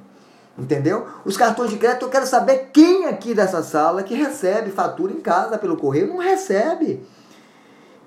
Entendeu? 0.56 1.04
Os 1.24 1.37
cartões 1.37 1.70
de 1.70 1.76
crédito, 1.76 2.04
eu 2.04 2.09
quero 2.09 2.26
saber 2.26 2.70
quem 2.72 3.06
aqui 3.06 3.35
dessa 3.35 3.64
sala 3.64 4.04
que 4.04 4.14
recebe 4.14 4.70
fatura 4.70 5.12
em 5.12 5.20
casa 5.20 5.59
pelo 5.59 5.76
correio. 5.76 6.06
Não 6.06 6.18
recebe. 6.18 7.04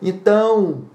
Então, 0.02 0.86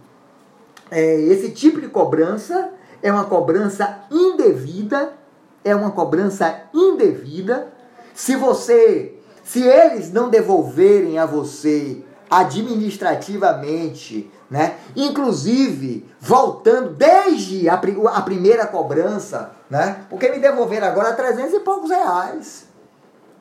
é, 0.91 1.21
esse 1.21 1.51
tipo 1.51 1.79
de 1.79 1.89
cobrança 1.89 2.71
é 3.03 3.13
uma 3.13 3.25
cobrança 3.27 3.99
indevida 4.11 5.18
é 5.65 5.75
uma 5.75 5.91
cobrança 5.91 6.63
indevida. 6.73 7.73
Se 8.15 8.37
você, 8.37 9.19
se 9.45 9.63
eles 9.63 10.13
não 10.13 10.29
devolverem 10.29 11.19
a 11.19 11.27
você 11.27 12.05
administrativamente, 12.31 14.31
né? 14.51 14.77
Inclusive, 14.95 16.07
voltando 16.21 16.91
desde 16.91 17.69
a, 17.69 17.75
a 17.75 18.23
primeira 18.23 18.67
cobrança, 18.67 19.53
né? 19.69 20.05
Porque 20.09 20.31
me 20.31 20.39
devolveram 20.39 20.87
agora 20.87 21.13
300 21.13 21.55
e 21.55 21.61
poucos 21.61 21.91
reais. 21.91 22.67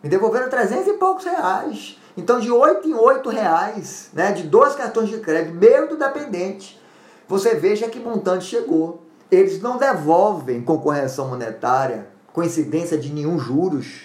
Me 0.03 0.09
devolveram 0.09 0.49
300 0.49 0.87
e 0.87 0.93
poucos 0.93 1.25
reais. 1.25 1.97
Então, 2.15 2.39
de 2.39 2.51
8 2.51 2.87
em 2.87 2.93
8 2.93 3.29
reais, 3.29 4.09
né? 4.13 4.31
De 4.31 4.43
dois 4.43 4.75
cartões 4.75 5.09
de 5.09 5.19
crédito, 5.19 5.55
meu 5.55 5.87
do 5.87 5.97
dependente. 5.97 6.81
Você 7.27 7.55
veja 7.55 7.87
que 7.87 7.99
montante 7.99 8.45
chegou. 8.45 9.03
Eles 9.29 9.61
não 9.61 9.77
devolvem 9.77 10.61
com 10.61 10.77
correção 10.77 11.27
monetária 11.27 12.07
coincidência 12.37 12.99
de 12.99 13.11
nenhum 13.11 13.39
juros, 13.39 14.03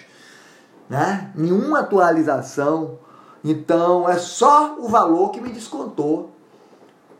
né? 0.89 1.31
nenhuma 1.35 1.81
atualização. 1.81 2.97
Então 3.43 4.09
é 4.09 4.17
só 4.17 4.75
o 4.79 4.87
valor 4.87 5.29
que 5.29 5.39
me 5.39 5.49
descontou. 5.49 6.31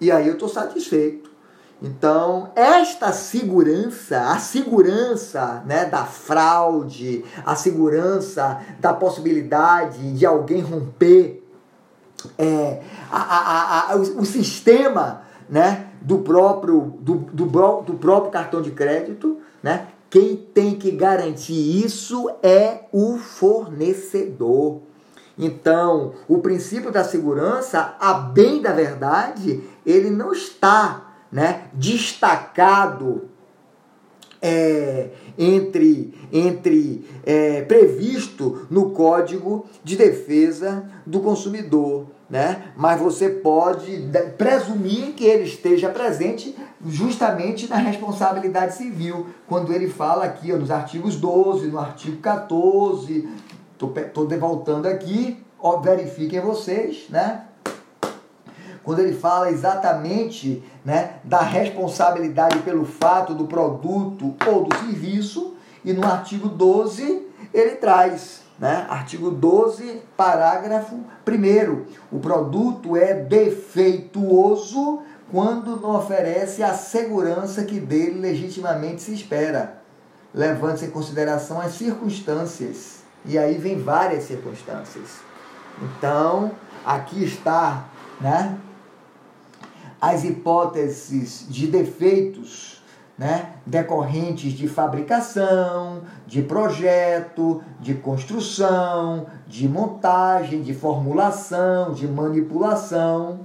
E 0.02 0.12
aí 0.12 0.28
eu 0.28 0.34
estou 0.34 0.50
satisfeito. 0.50 1.32
Então, 1.82 2.50
esta 2.56 3.12
segurança, 3.12 4.32
a 4.32 4.39
segurança 4.39 5.62
né, 5.66 5.86
da 5.86 6.06
fraude, 6.06 7.26
a 7.46 7.56
segurança 7.56 8.62
da 8.80 8.94
possibilidade 8.94 10.13
de 10.13 10.26
alguém 10.26 10.62
romper 10.62 11.44
é, 12.38 12.82
a, 13.12 13.22
a, 13.22 13.92
a, 13.92 13.96
o, 13.98 14.22
o, 14.22 14.26
sistema 14.26 15.24
né, 15.50 15.89
do, 16.04 16.20
próprio, 16.20 16.94
do, 17.00 17.16
do, 17.16 17.46
do 17.46 17.94
próprio 17.96 18.32
cartão 18.32 18.62
de 18.62 18.72
crédito, 18.72 19.39
né, 19.62 19.88
quem 20.10 20.36
tem 20.36 20.76
que 20.76 20.92
garantir 20.92 21.84
isso 21.84 22.30
é 22.44 22.82
o 22.92 23.18
fornecedor. 23.18 24.82
Então, 25.38 26.13
o 26.28 26.38
princípio 26.38 26.92
da 26.92 27.04
segurança, 27.04 27.96
a 28.00 28.13
bem 28.13 28.62
da 28.62 28.72
verdade, 28.72 29.63
ele 29.84 30.12
não 30.12 30.32
está 30.32 31.16
né, 31.32 31.63
destacado 31.74 33.28
é, 34.39 35.10
entre, 35.38 36.13
entre 36.32 37.10
é, 37.26 37.62
previsto 37.63 38.68
no 38.70 38.92
Código 38.92 39.66
de 39.84 39.96
Defesa 39.96 40.88
do 41.06 41.22
Consumidor 41.22 42.06
né? 42.30 42.72
Mas 42.76 43.00
você 43.00 43.30
pode 43.30 44.10
presumir 44.38 45.14
que 45.14 45.26
ele 45.26 45.44
esteja 45.44 45.90
presente 45.90 46.56
justamente 46.86 47.70
na 47.70 47.78
responsabilidade 47.78 48.76
civil, 48.76 49.28
quando 49.48 49.74
ele 49.74 49.88
fala 49.88 50.26
aqui 50.26 50.52
ó, 50.52 50.58
nos 50.58 50.72
artigos 50.72 51.16
12, 51.16 51.68
no 51.68 51.80
artigo 51.80 52.18
14, 52.18 53.30
estou 53.74 54.28
voltando 54.40 54.88
aqui, 54.88 55.44
ó, 55.60 55.78
verifiquem 55.78 56.40
vocês, 56.40 57.06
né? 57.10 57.46
Quando 58.84 59.00
ele 59.00 59.14
fala 59.14 59.50
exatamente 59.50 60.62
né, 60.84 61.14
da 61.24 61.42
responsabilidade 61.42 62.60
pelo 62.60 62.84
fato 62.84 63.34
do 63.34 63.46
produto 63.46 64.36
ou 64.46 64.66
do 64.66 64.76
serviço, 64.78 65.56
e 65.86 65.94
no 65.94 66.06
artigo 66.06 66.50
12 66.50 67.28
ele 67.54 67.76
traz, 67.76 68.43
né, 68.63 68.88
artigo 68.89 69.30
12, 69.30 70.04
parágrafo 70.15 70.95
1. 70.95 71.86
O 72.10 72.19
produto 72.19 72.95
é 72.95 73.13
defeituoso 73.13 75.02
quando 75.30 75.82
não 75.82 75.97
oferece 75.97 76.63
a 76.63 76.73
segurança 76.73 77.65
que 77.65 77.78
dele 77.78 78.21
legitimamente 78.21 79.02
se 79.02 79.13
espera, 79.13 79.82
levando-se 80.34 80.86
em 80.86 80.91
consideração 80.91 81.60
as 81.60 81.73
circunstâncias. 81.73 82.99
E 83.26 83.38
aí 83.38 83.58
vem 83.58 83.82
várias 83.82 84.23
circunstâncias. 84.23 85.10
Então, 85.82 86.54
aqui 86.86 87.21
está, 87.21 87.89
né? 88.21 88.58
As 89.99 90.23
hipóteses 90.23 91.47
de 91.49 91.67
defeitos, 91.67 92.73
né, 93.17 93.54
decorrentes 93.65 94.54
de 94.54 94.67
fabricação, 94.67 96.02
de 96.26 96.41
projeto, 96.41 97.62
de 97.80 97.93
construção, 97.93 99.28
de 99.47 99.67
montagem, 99.67 100.62
de 100.62 100.73
formulação, 100.73 101.93
de 101.93 102.08
manipulação, 102.08 103.41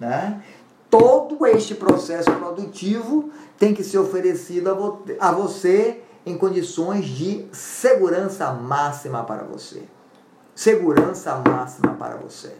né? 0.00 0.42
Todo 0.88 1.44
este 1.46 1.74
processo 1.74 2.30
produtivo 2.32 3.30
tem 3.58 3.74
que 3.74 3.82
ser 3.82 3.98
oferecido 3.98 4.70
a 5.18 5.32
você 5.32 6.02
em 6.24 6.38
condições 6.38 7.04
de 7.04 7.46
segurança 7.52 8.52
máxima 8.52 9.24
para 9.24 9.42
você 9.42 9.82
segurança 10.54 11.42
máxima 11.46 11.94
para 11.94 12.16
você. 12.16 12.56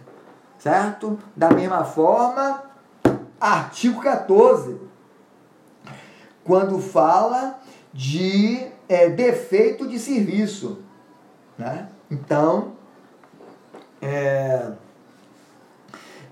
Certo? 0.58 1.18
Da 1.36 1.50
mesma 1.50 1.84
forma, 1.84 2.62
artigo 3.40 4.00
14, 4.00 4.80
quando 6.44 6.78
fala 6.78 7.58
de 7.92 8.66
é, 8.88 9.08
defeito 9.08 9.88
de 9.88 9.98
serviço. 9.98 10.78
Né? 11.58 11.88
Então, 12.10 12.72
é, 14.00 14.72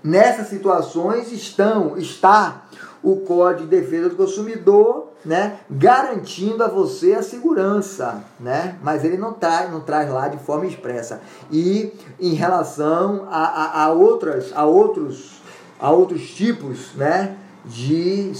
nessas 0.03 0.47
situações 0.47 1.31
estão, 1.31 1.97
está 1.97 2.65
o 3.01 3.17
Código 3.17 3.67
de 3.67 3.75
Defesa 3.75 4.09
do 4.09 4.15
Consumidor 4.15 5.13
né, 5.25 5.59
garantindo 5.69 6.63
a 6.63 6.67
você 6.67 7.13
a 7.13 7.23
segurança, 7.23 8.23
né? 8.39 8.77
Mas 8.83 9.05
ele 9.05 9.17
não 9.17 9.33
traz, 9.33 9.71
não 9.71 9.79
traz 9.79 10.09
lá 10.11 10.27
de 10.27 10.37
forma 10.37 10.65
expressa. 10.65 11.21
E 11.49 11.93
em 12.19 12.33
relação 12.33 13.27
a, 13.29 13.45
a, 13.45 13.83
a 13.85 13.91
outras, 13.91 14.51
a 14.53 14.65
outros, 14.65 15.41
a 15.79 15.91
outros 15.91 16.29
tipos, 16.31 16.93
né, 16.95 17.37
de 17.65 18.33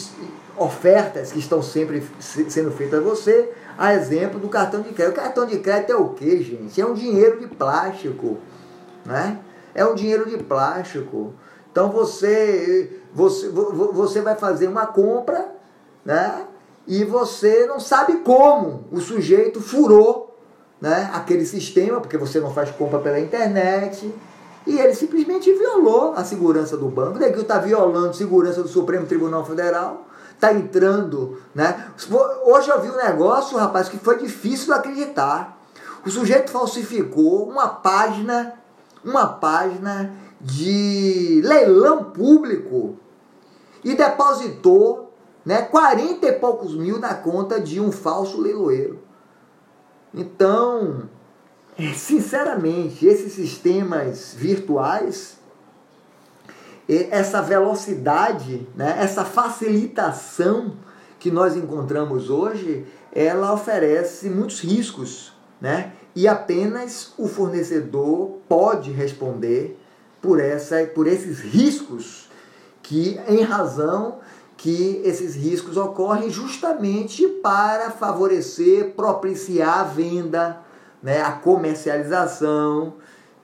ofertas 0.58 1.32
que 1.32 1.39
estão 1.39 1.62
sempre 1.62 2.04
sendo 2.20 2.72
feitas 2.72 3.00
a 3.00 3.04
você, 3.04 3.52
a 3.78 3.94
exemplo 3.94 4.39
do 4.39 4.50
cartão 4.50 4.82
de 4.82 4.94
crédito. 4.94 5.18
O 5.18 5.22
cartão 5.22 5.46
de 5.46 5.60
crédito 5.60 5.92
é 5.92 5.96
o 5.96 6.10
que, 6.10 6.44
gente? 6.44 6.80
É 6.80 6.86
um 6.86 6.94
dinheiro 6.94 7.39
de 7.39 7.48
plástico, 7.48 8.38
né? 9.06 9.39
É 9.74 9.84
um 9.86 9.96
dinheiro 9.96 10.30
de 10.30 10.38
plástico. 10.38 11.34
Então 11.72 11.89
você, 11.89 13.02
você, 13.13 13.50
você 13.50 14.22
vai 14.22 14.36
fazer 14.36 14.68
uma 14.68 14.86
compra, 14.86 15.54
né? 16.06 16.46
e 16.88 17.04
você 17.04 17.66
não 17.66 17.80
sabe 17.80 18.18
como 18.18 18.86
o 18.92 19.00
sujeito 19.00 19.62
furou 19.62 20.38
né, 20.82 21.10
aquele 21.13 21.46
sistema, 21.46 22.02
porque 22.02 22.18
você 22.18 22.39
não 22.39 22.54
faz 22.54 22.70
compra 22.72 23.00
pela 23.00 23.20
internet, 23.20 24.13
e 24.68 24.80
ele 24.80 24.94
simplesmente 24.94 25.52
violou 25.54 26.13
a 26.13 26.24
segurança 26.24 26.76
do 26.76 26.88
banco. 26.88 27.20
Daqui 27.20 27.39
está 27.39 27.58
violando 27.58 28.10
a 28.10 28.13
segurança 28.13 28.62
do 28.62 28.68
Supremo 28.68 29.06
Tribunal 29.06 29.46
Federal, 29.46 30.06
está 30.43 30.53
entrando. 30.53 31.41
Né? 31.56 31.91
Hoje 32.43 32.69
eu 32.69 32.82
vi 32.82 32.89
um 32.89 32.97
negócio, 32.97 33.58
rapaz, 33.58 33.88
que 33.88 33.97
foi 33.97 34.17
difícil 34.17 34.67
de 34.67 34.79
acreditar. 34.79 35.58
O 36.06 36.10
sujeito 36.10 36.51
falsificou 36.51 37.47
uma 37.49 37.69
página, 37.69 38.56
uma 39.03 39.25
página 39.27 40.13
de 40.41 41.41
leilão 41.43 42.03
público 42.03 42.97
e 43.84 43.95
depositou 43.95 45.13
né, 45.45 45.62
40 45.62 46.25
e 46.25 46.32
poucos 46.34 46.75
mil 46.75 46.99
na 46.99 47.13
conta 47.13 47.60
de 47.62 47.79
um 47.79 47.91
falso 47.91 48.41
leiloeiro. 48.41 48.99
Então, 50.13 51.10
sinceramente, 51.95 53.06
esses 53.06 53.34
sistemas 53.34 54.34
virtuais, 54.38 55.38
essa 56.88 57.41
velocidade, 57.41 58.67
né, 58.76 58.98
essa 59.00 59.24
facilitação 59.24 60.74
que 61.19 61.32
nós 61.32 61.56
encontramos 61.56 62.30
hoje, 62.30 62.86
ela 63.12 63.54
oferece 63.54 64.30
muitos 64.30 64.60
riscos, 64.60 65.34
né? 65.62 65.93
E 66.15 66.28
apenas 66.28 67.13
o 67.17 67.28
fornecedor 67.28 68.39
pode 68.48 68.91
responder 68.91 69.80
por 70.22 70.39
essa, 70.39 70.86
por 70.86 71.08
esses 71.08 71.39
riscos 71.39 72.30
que, 72.82 73.19
em 73.28 73.41
razão 73.41 74.19
que 74.58 75.02
esses 75.04 75.36
riscos 75.36 75.78
ocorrem 75.78 76.30
justamente 76.30 77.28
para 77.28 77.91
favorecer, 77.91 78.91
propiciar 78.91 79.80
a 79.80 79.84
venda, 79.84 80.58
né, 81.02 81.22
a 81.22 81.32
comercialização, 81.32 82.96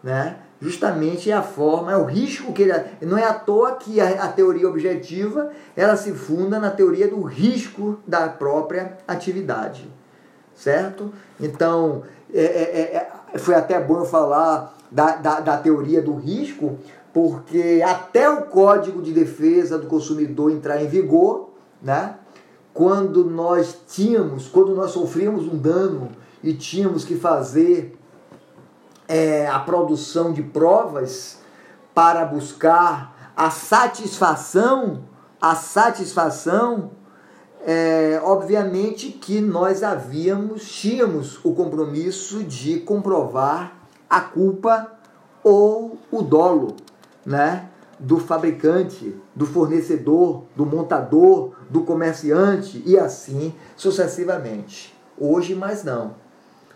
né? 0.04 0.38
Justamente 0.62 1.32
é 1.32 1.34
a 1.34 1.41
forma, 1.41 1.91
é 1.91 1.95
o 1.95 2.04
risco 2.04 2.52
que 2.52 2.63
ele. 2.63 2.74
Não 3.02 3.17
é 3.17 3.24
à 3.24 3.34
toa 3.34 3.78
que 3.78 4.02
a, 4.02 4.26
a 4.26 4.28
teoria 4.28 4.67
objetiva 4.67 5.52
ela 5.76 5.95
se 5.95 6.12
funda 6.12 6.60
na 6.60 6.69
teoria 6.69 7.08
do 7.08 7.22
risco 7.22 8.00
da 8.06 8.28
própria 8.28 8.98
atividade, 9.08 9.89
certo? 10.54 11.13
Então, 11.39 12.04
é, 12.34 12.41
é, 12.43 13.10
é, 13.34 13.38
foi 13.38 13.56
até 13.56 13.80
bom 13.80 14.04
falar 14.04 14.76
da, 14.91 15.15
da, 15.15 15.39
da 15.39 15.58
teoria 15.58 16.02
do 16.02 16.15
risco, 16.15 16.78
porque 17.13 17.82
até 17.86 18.30
o 18.30 18.41
Código 18.43 19.02
de 19.02 19.13
Defesa 19.13 19.78
do 19.78 19.88
Consumidor 19.88 20.52
entrar 20.52 20.84
em 20.84 20.88
vigor, 20.88 21.52
né? 21.82 22.15
Quando 22.74 23.24
nós 23.24 23.78
tínhamos, 23.88 24.50
quando 24.50 24.76
nós 24.76 24.91
sofríamos 24.91 25.45
um 25.45 25.58
dano 25.58 26.10
e 26.43 26.54
tínhamos 26.54 27.06
que 27.06 27.15
fazer 27.15 27.98
é, 29.10 29.48
a 29.48 29.60
produção 29.60 30.32
de 30.32 30.43
provas 30.43 31.39
para 31.95 32.24
buscar 32.26 33.34
a 33.36 33.50
satisfação, 33.50 35.04
a 35.41 35.56
satisfação, 35.56 36.91
é, 37.65 38.22
obviamente 38.24 39.10
que 39.10 39.41
nós 39.41 39.82
havíamos, 39.82 40.69
tínhamos 40.69 41.43
o 41.43 41.54
compromisso 41.54 42.43
de 42.43 42.80
comprovar 42.82 43.74
a 44.08 44.22
culpa 44.22 44.91
ou 45.43 45.98
o 46.12 46.22
dolo 46.22 46.76
né, 47.26 47.67
do 47.98 48.19
fabricante, 48.19 49.15
do 49.36 49.45
fornecedor, 49.45 50.43
do 50.56 50.65
montador, 50.65 51.54
do 51.69 51.82
comerciante 51.82 52.84
e 52.86 52.98
assim 52.98 53.56
sucessivamente. 53.76 54.95
Hoje, 55.17 55.56
mais 55.56 55.84
não. 55.84 56.15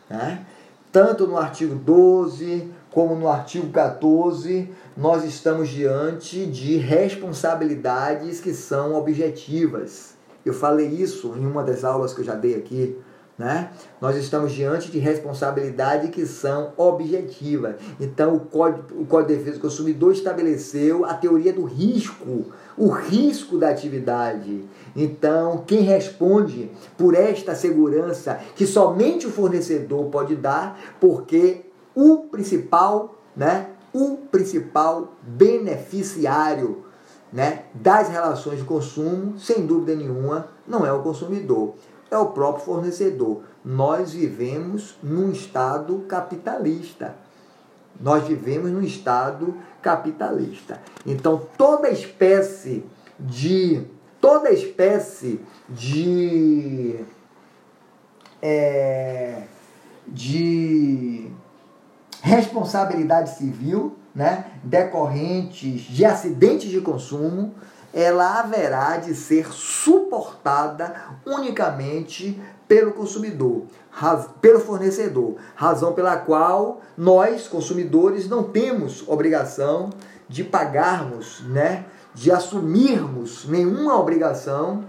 Né? 0.10 0.46
Tanto 0.93 1.25
no 1.25 1.39
artigo 1.39 1.73
12 1.73 2.69
como 2.91 3.15
no 3.15 3.27
artigo 3.27 3.67
14, 3.71 4.69
nós 4.95 5.23
estamos 5.23 5.69
diante 5.69 6.45
de 6.45 6.77
responsabilidades 6.77 8.39
que 8.39 8.53
são 8.53 8.93
objetivas. 8.93 10.13
Eu 10.45 10.53
falei 10.53 10.86
isso 10.88 11.34
em 11.36 11.47
uma 11.47 11.63
das 11.63 11.84
aulas 11.84 12.13
que 12.13 12.21
eu 12.21 12.25
já 12.25 12.36
dei 12.36 12.53
aqui 12.53 12.95
né? 13.38 13.72
Nós 14.00 14.15
estamos 14.15 14.52
diante 14.52 14.91
de 14.91 15.00
responsabilidades 15.00 16.10
que 16.12 16.26
são 16.26 16.72
objetivas. 16.78 17.76
Então, 18.00 18.36
o 18.36 18.39
Código, 18.41 19.02
o 19.02 19.06
Código 19.06 19.32
de 19.32 19.38
Defesa 19.38 19.58
do 19.58 19.62
Consumidor 19.62 20.13
estabeleceu 20.13 21.06
a 21.06 21.13
teoria 21.15 21.52
do 21.52 21.63
risco, 21.63 22.46
o 22.78 22.89
risco 22.89 23.58
da 23.58 23.69
atividade. 23.69 24.65
Então, 24.96 25.63
quem 25.65 25.82
responde 25.82 26.72
por 26.98 27.15
esta 27.15 27.56
segurança 27.56 28.39
que 28.56 28.67
somente 28.67 29.26
o 29.26 29.32
fornecedor 29.32 30.06
pode 30.06 30.36
dar, 30.36 30.80
porque 31.00 31.65
o 31.96 32.28
principal, 32.30 33.15
né, 33.36 33.69
o 33.91 34.17
principal 34.32 35.13
beneficiário 35.22 36.84
né, 37.32 37.63
das 37.74 38.10
relações 38.10 38.60
de 38.60 38.65
consumo, 38.65 39.39
sem 39.39 39.65
dúvida 39.65 39.96
nenhuma, 39.96 40.50
não 40.67 40.86
é 40.86 40.93
o 40.93 41.02
consumidor 41.02 41.74
é 42.13 42.17
o 42.17 42.28
próprio 42.28 42.65
fornecedor. 42.65 43.43
Nós 43.63 44.13
vivemos 44.13 44.95
num 45.02 45.32
estado 45.32 45.99
capitalista. 46.08 47.15
Nós 47.99 48.23
vivemos 48.28 48.71
num 48.71 48.82
estado 48.82 49.56
capitalista. 49.82 50.80
Então, 51.06 51.41
toda 51.58 51.89
espécie 51.89 52.84
de 53.19 53.86
toda 54.19 54.52
espécie 54.52 55.41
de 55.67 56.99
é, 58.41 59.43
de 60.08 61.30
responsabilidade 62.21 63.38
civil, 63.38 63.97
né, 64.15 64.45
decorrentes 64.63 65.82
de 65.82 66.06
acidentes 66.06 66.69
de 66.69 66.80
consumo, 66.82 67.54
ela 67.93 68.39
haverá 68.39 68.97
de 68.97 69.13
ser 69.13 69.53
suportada 69.53 70.95
unicamente 71.25 72.41
pelo 72.67 72.91
consumidor, 72.91 73.63
pelo 74.41 74.60
fornecedor, 74.60 75.36
razão 75.53 75.93
pela 75.93 76.17
qual 76.17 76.82
nós, 76.97 77.47
consumidores, 77.47 78.27
não 78.27 78.43
temos 78.43 79.08
obrigação 79.08 79.91
de 80.27 80.43
pagarmos, 80.43 81.41
né, 81.41 81.86
de 82.15 82.32
assumirmos 82.32 83.45
nenhuma 83.47 83.99
obrigação 83.99 84.86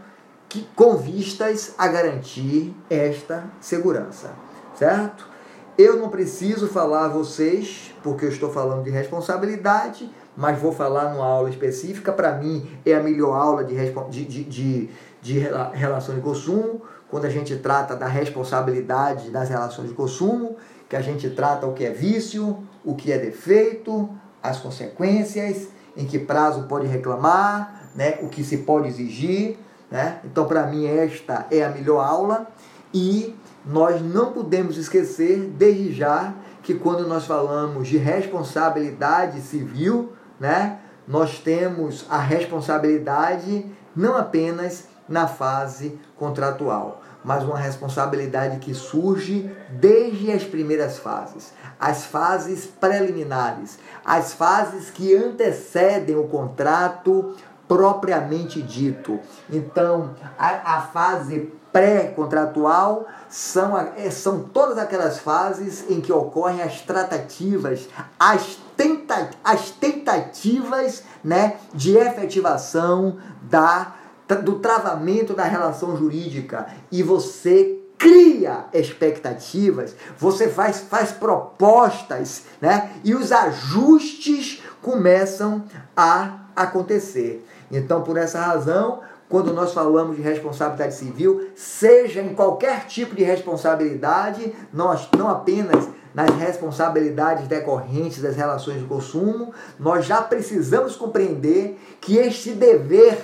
que 0.48 0.66
com 0.74 0.96
vistas 0.96 1.74
a 1.76 1.88
garantir 1.88 2.74
esta 2.88 3.44
segurança, 3.60 4.30
certo? 4.78 5.28
Eu 5.76 5.96
não 5.96 6.08
preciso 6.08 6.68
falar 6.68 7.06
a 7.06 7.08
vocês, 7.08 7.92
porque 8.02 8.24
eu 8.24 8.28
estou 8.28 8.52
falando 8.52 8.84
de 8.84 8.90
responsabilidade, 8.90 10.08
mas 10.36 10.58
vou 10.58 10.72
falar 10.72 11.12
numa 11.12 11.26
aula 11.26 11.50
específica. 11.50 12.12
Para 12.12 12.32
mim, 12.32 12.68
é 12.84 12.94
a 12.94 13.02
melhor 13.02 13.34
aula 13.34 13.64
de, 13.64 13.74
de, 14.10 14.44
de, 14.44 14.90
de, 15.22 15.38
relação 15.72 16.14
de 16.14 16.20
consumo, 16.20 16.82
quando 17.08 17.26
a 17.26 17.30
gente 17.30 17.56
trata 17.56 17.94
da 17.94 18.06
responsabilidade 18.06 19.30
das 19.30 19.48
relações 19.48 19.88
de 19.88 19.94
consumo, 19.94 20.56
que 20.88 20.96
a 20.96 21.00
gente 21.00 21.30
trata 21.30 21.66
o 21.66 21.72
que 21.72 21.84
é 21.84 21.90
vício, 21.90 22.58
o 22.84 22.94
que 22.94 23.12
é 23.12 23.18
defeito, 23.18 24.08
as 24.42 24.58
consequências, 24.58 25.68
em 25.96 26.06
que 26.06 26.18
prazo 26.18 26.64
pode 26.64 26.86
reclamar, 26.86 27.90
né, 27.94 28.18
o 28.20 28.28
que 28.28 28.42
se 28.42 28.58
pode 28.58 28.88
exigir. 28.88 29.56
Né? 29.90 30.18
Então, 30.24 30.46
para 30.46 30.66
mim, 30.66 30.86
esta 30.86 31.46
é 31.50 31.64
a 31.64 31.68
melhor 31.68 32.04
aula 32.04 32.48
e 32.92 33.34
nós 33.64 34.02
não 34.02 34.32
podemos 34.32 34.76
esquecer, 34.76 35.38
desde 35.56 35.92
já, 35.92 36.34
que 36.62 36.74
quando 36.74 37.06
nós 37.06 37.26
falamos 37.26 37.88
de 37.88 37.96
responsabilidade 37.96 39.40
civil, 39.40 40.12
né, 40.38 40.78
nós 41.06 41.38
temos 41.38 42.06
a 42.08 42.18
responsabilidade 42.18 43.66
não 43.94 44.16
apenas 44.16 44.84
na 45.08 45.28
fase 45.28 45.98
contratual, 46.16 47.02
mas 47.22 47.44
uma 47.44 47.58
responsabilidade 47.58 48.58
que 48.58 48.74
surge 48.74 49.50
desde 49.70 50.30
as 50.32 50.44
primeiras 50.44 50.98
fases, 50.98 51.52
as 51.78 52.04
fases 52.04 52.66
preliminares, 52.66 53.78
as 54.04 54.32
fases 54.32 54.90
que 54.90 55.14
antecedem 55.14 56.16
o 56.16 56.28
contrato 56.28 57.34
propriamente 57.68 58.60
dito. 58.62 59.18
Então, 59.50 60.14
a, 60.38 60.76
a 60.76 60.80
fase 60.82 61.52
pré-contratual 61.72 63.06
são, 63.28 63.76
é, 63.76 64.08
são 64.10 64.44
todas 64.44 64.78
aquelas 64.78 65.18
fases 65.18 65.90
em 65.90 66.00
que 66.00 66.12
ocorrem 66.12 66.62
as 66.62 66.82
tratativas, 66.82 67.88
as, 68.18 68.58
tenta, 68.76 69.30
as 69.42 69.70
tentativas 69.70 71.02
né, 71.22 71.56
de 71.72 71.96
efetivação 71.96 73.18
da, 73.42 73.94
do 74.42 74.58
travamento 74.58 75.34
da 75.34 75.44
relação 75.44 75.96
jurídica. 75.96 76.66
E 76.90 77.02
você 77.02 77.80
cria 77.98 78.66
expectativas, 78.72 79.94
você 80.18 80.48
faz, 80.48 80.80
faz 80.80 81.12
propostas, 81.12 82.42
né? 82.60 82.90
E 83.02 83.14
os 83.14 83.32
ajustes 83.32 84.62
começam 84.82 85.64
a 85.96 86.40
acontecer. 86.54 87.46
Então, 87.70 88.02
por 88.02 88.16
essa 88.16 88.40
razão, 88.40 89.00
quando 89.28 89.52
nós 89.52 89.72
falamos 89.72 90.16
de 90.16 90.22
responsabilidade 90.22 90.94
civil, 90.94 91.48
seja 91.56 92.20
em 92.20 92.34
qualquer 92.34 92.86
tipo 92.86 93.14
de 93.14 93.24
responsabilidade, 93.24 94.54
nós 94.72 95.08
não 95.16 95.28
apenas 95.28 95.88
nas 96.14 96.30
responsabilidades 96.36 97.48
decorrentes 97.48 98.22
das 98.22 98.36
relações 98.36 98.80
de 98.80 98.86
consumo, 98.86 99.52
nós 99.78 100.06
já 100.06 100.22
precisamos 100.22 100.94
compreender 100.94 101.78
que 102.00 102.16
este 102.16 102.52
dever, 102.52 103.18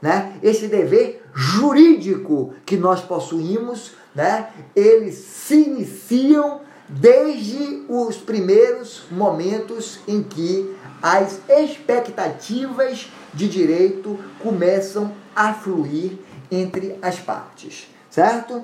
né, 0.00 0.34
este 0.42 0.68
dever 0.68 1.22
jurídico 1.34 2.52
que 2.66 2.76
nós 2.76 3.00
possuímos, 3.00 3.92
né, 4.14 4.50
eles 4.76 5.14
se 5.14 5.54
iniciam 5.54 6.60
desde 6.86 7.82
os 7.88 8.16
primeiros 8.16 9.04
momentos 9.10 10.00
em 10.06 10.22
que 10.22 10.76
as 11.02 11.40
expectativas 11.48 13.10
de 13.32 13.48
direito 13.48 14.18
começam 14.42 15.12
a 15.34 15.52
fluir 15.52 16.18
entre 16.50 16.98
as 17.02 17.18
partes, 17.18 17.88
certo? 18.10 18.62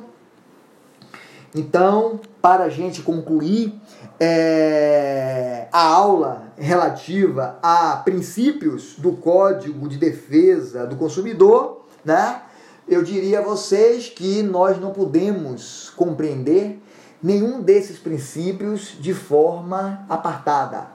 Então, 1.55 2.21
para 2.41 2.65
a 2.65 2.69
gente 2.69 3.03
concluir 3.03 3.75
é, 4.19 5.67
a 5.73 5.85
aula 5.85 6.53
relativa 6.57 7.59
a 7.63 7.97
princípios 7.97 8.95
do 8.97 9.13
Código 9.13 9.89
de 9.89 9.97
Defesa 9.97 10.87
do 10.87 10.97
Consumidor, 10.97 11.87
né? 12.05 12.43
Eu 12.87 13.03
diria 13.03 13.39
a 13.39 13.43
vocês 13.43 14.09
que 14.09 14.43
nós 14.43 14.81
não 14.81 14.93
podemos 14.93 15.91
compreender 15.97 16.81
nenhum 17.23 17.61
desses 17.61 17.99
princípios 17.99 18.97
de 18.99 19.15
forma 19.15 20.05
apartada, 20.09 20.89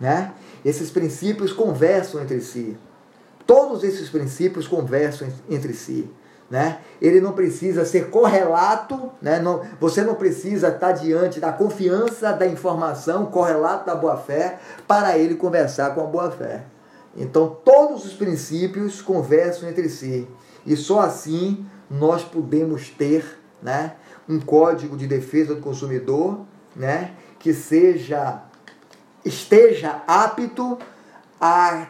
né? 0.00 0.32
Esses 0.64 0.90
princípios 0.90 1.52
conversam 1.52 2.20
entre 2.20 2.40
si. 2.40 2.76
Todos 3.46 3.82
esses 3.82 4.08
princípios 4.08 4.66
conversam 4.66 5.28
entre 5.48 5.74
si. 5.74 6.08
Né? 6.52 6.80
Ele 7.00 7.18
não 7.18 7.32
precisa 7.32 7.82
ser 7.86 8.10
correlato, 8.10 9.10
né? 9.22 9.40
não, 9.40 9.62
você 9.80 10.02
não 10.02 10.14
precisa 10.14 10.68
estar 10.68 10.92
diante 10.92 11.40
da 11.40 11.50
confiança 11.50 12.30
da 12.30 12.46
informação, 12.46 13.24
correlato 13.24 13.86
da 13.86 13.94
boa-fé, 13.94 14.58
para 14.86 15.16
ele 15.16 15.34
conversar 15.34 15.94
com 15.94 16.02
a 16.02 16.04
boa-fé. 16.04 16.64
Então, 17.16 17.56
todos 17.64 18.04
os 18.04 18.12
princípios 18.12 19.00
conversam 19.00 19.66
entre 19.66 19.88
si. 19.88 20.28
E 20.66 20.76
só 20.76 21.00
assim 21.00 21.64
nós 21.90 22.22
podemos 22.22 22.90
ter 22.90 23.24
né, 23.62 23.94
um 24.28 24.38
código 24.38 24.94
de 24.94 25.06
defesa 25.06 25.54
do 25.54 25.62
consumidor 25.62 26.40
né, 26.76 27.12
que 27.38 27.54
seja 27.54 28.42
esteja 29.24 30.02
apto 30.06 30.78
a 31.40 31.86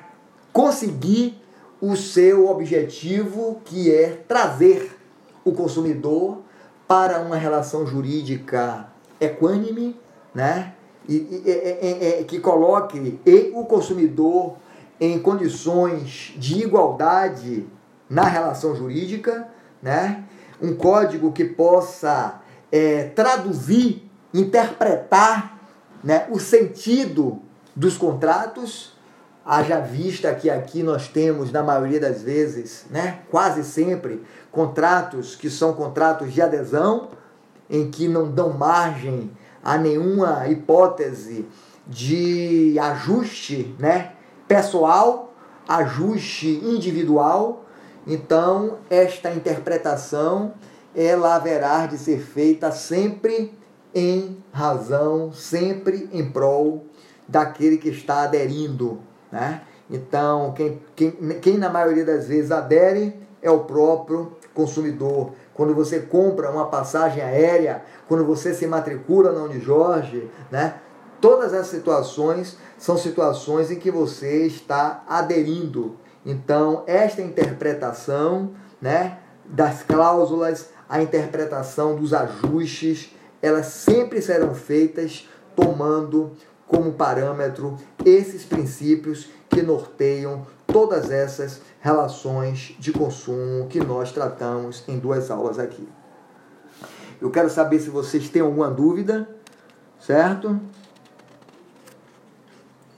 conseguir 0.52 1.41
o 1.82 1.96
seu 1.96 2.48
objetivo, 2.48 3.60
que 3.64 3.92
é 3.92 4.22
trazer 4.28 4.96
o 5.44 5.50
consumidor 5.50 6.38
para 6.86 7.20
uma 7.20 7.36
relação 7.36 7.84
jurídica 7.84 8.86
equânime, 9.20 10.00
né? 10.32 10.74
E, 11.08 11.16
e, 11.16 12.20
e, 12.20 12.24
que 12.24 12.38
coloque 12.38 13.18
o 13.52 13.64
consumidor 13.64 14.54
em 15.00 15.18
condições 15.18 16.32
de 16.36 16.62
igualdade 16.62 17.66
na 18.08 18.22
relação 18.22 18.76
jurídica, 18.76 19.48
né? 19.82 20.22
um 20.62 20.76
código 20.76 21.32
que 21.32 21.44
possa 21.44 22.40
é, 22.70 23.04
traduzir, 23.08 24.08
interpretar 24.32 25.58
né, 26.04 26.28
o 26.30 26.38
sentido 26.38 27.42
dos 27.74 27.96
contratos 27.96 28.92
Haja 29.44 29.80
vista 29.80 30.32
que 30.34 30.48
aqui 30.48 30.84
nós 30.84 31.08
temos, 31.08 31.50
na 31.50 31.64
maioria 31.64 31.98
das 31.98 32.22
vezes, 32.22 32.86
né, 32.88 33.18
quase 33.28 33.64
sempre, 33.64 34.22
contratos 34.52 35.34
que 35.34 35.50
são 35.50 35.72
contratos 35.72 36.32
de 36.32 36.40
adesão, 36.40 37.08
em 37.68 37.90
que 37.90 38.06
não 38.06 38.30
dão 38.30 38.52
margem 38.52 39.30
a 39.64 39.76
nenhuma 39.76 40.46
hipótese 40.48 41.46
de 41.86 42.78
ajuste 42.78 43.74
né, 43.80 44.12
pessoal, 44.46 45.34
ajuste 45.66 46.60
individual. 46.62 47.64
Então, 48.06 48.78
esta 48.88 49.32
interpretação 49.32 50.54
ela 50.94 51.34
haverá 51.34 51.86
de 51.86 51.98
ser 51.98 52.20
feita 52.20 52.70
sempre 52.70 53.52
em 53.94 54.42
razão, 54.52 55.32
sempre 55.32 56.08
em 56.12 56.30
prol 56.30 56.86
daquele 57.26 57.78
que 57.78 57.88
está 57.88 58.22
aderindo 58.22 59.00
né? 59.32 59.62
Então, 59.90 60.52
quem, 60.52 60.80
quem, 60.94 61.10
quem 61.40 61.58
na 61.58 61.68
maioria 61.68 62.04
das 62.04 62.28
vezes 62.28 62.50
adere 62.50 63.16
é 63.40 63.50
o 63.50 63.60
próprio 63.60 64.36
consumidor. 64.54 65.32
Quando 65.54 65.74
você 65.74 66.00
compra 66.00 66.50
uma 66.50 66.66
passagem 66.66 67.22
aérea, 67.22 67.82
quando 68.06 68.24
você 68.24 68.54
se 68.54 68.66
matricula 68.66 69.32
na 69.32 69.42
Unijorge, 69.42 70.30
né? 70.50 70.74
todas 71.20 71.54
as 71.54 71.66
situações 71.68 72.56
são 72.78 72.96
situações 72.96 73.70
em 73.70 73.78
que 73.78 73.90
você 73.90 74.46
está 74.46 75.04
aderindo. 75.08 75.96
Então, 76.24 76.84
esta 76.86 77.22
interpretação 77.22 78.52
né, 78.80 79.18
das 79.44 79.82
cláusulas, 79.82 80.70
a 80.88 81.02
interpretação 81.02 81.96
dos 81.96 82.12
ajustes, 82.12 83.14
elas 83.40 83.66
sempre 83.66 84.20
serão 84.20 84.54
feitas 84.54 85.28
tomando 85.54 86.32
como 86.72 86.94
parâmetro 86.94 87.76
esses 88.02 88.46
princípios 88.46 89.28
que 89.50 89.60
norteiam 89.60 90.46
todas 90.66 91.10
essas 91.10 91.60
relações 91.80 92.74
de 92.78 92.92
consumo 92.92 93.68
que 93.68 93.78
nós 93.78 94.10
tratamos 94.10 94.82
em 94.88 94.98
duas 94.98 95.30
aulas 95.30 95.58
aqui. 95.58 95.86
Eu 97.20 97.30
quero 97.30 97.50
saber 97.50 97.78
se 97.78 97.90
vocês 97.90 98.30
têm 98.30 98.40
alguma 98.40 98.70
dúvida, 98.70 99.28
certo? 100.00 100.58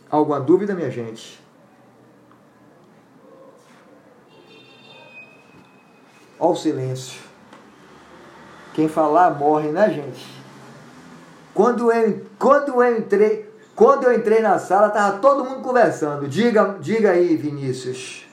Alguma 0.09 0.39
dúvida, 0.39 0.73
minha 0.73 0.91
gente? 0.91 1.43
Olha 6.39 6.53
o 6.53 6.57
silêncio. 6.57 7.21
Quem 8.73 8.89
falar 8.89 9.31
morre, 9.37 9.73
né, 9.73 9.91
gente? 9.91 10.25
Quando 11.53 11.91
eu, 11.91 12.25
quando 12.39 12.83
eu 12.83 12.99
entrei, 12.99 13.54
quando 13.75 14.05
eu 14.05 14.15
entrei 14.15 14.41
na 14.41 14.59
sala, 14.59 14.91
tava 14.91 15.19
todo 15.19 15.45
mundo 15.45 15.63
conversando. 15.63 16.29
Diga, 16.29 16.77
diga 16.81 17.11
aí, 17.11 17.37
Vinícius. 17.37 18.25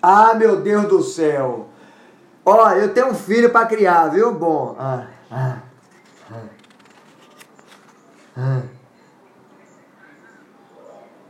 Ah, 0.00 0.34
meu 0.34 0.60
Deus 0.60 0.86
do 0.86 1.02
céu. 1.02 1.68
Ó, 2.44 2.70
eu 2.72 2.92
tenho 2.92 3.08
um 3.08 3.14
filho 3.14 3.50
para 3.50 3.66
criar, 3.66 4.08
viu? 4.08 4.34
Bom. 4.34 4.74
Ah, 4.78 5.06
ah, 5.30 5.58
ah, 8.36 8.62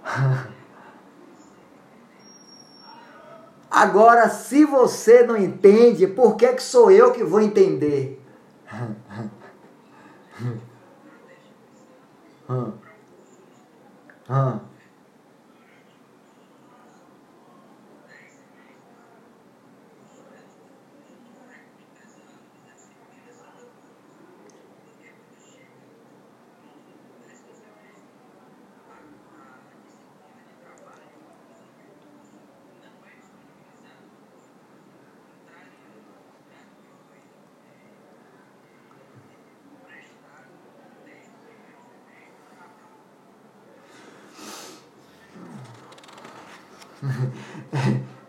ah. 0.07 0.51
Agora, 3.72 4.28
se 4.28 4.66
você 4.66 5.22
não 5.22 5.35
entende, 5.35 6.06
por 6.06 6.37
que, 6.37 6.46
que 6.52 6.62
sou 6.62 6.90
eu 6.90 7.11
que 7.11 7.24
vou 7.24 7.40
entender? 7.40 8.20
Hum. 12.48 12.72
Hum. 14.28 14.61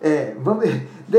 é, 0.02 0.34
vamos 0.40 0.66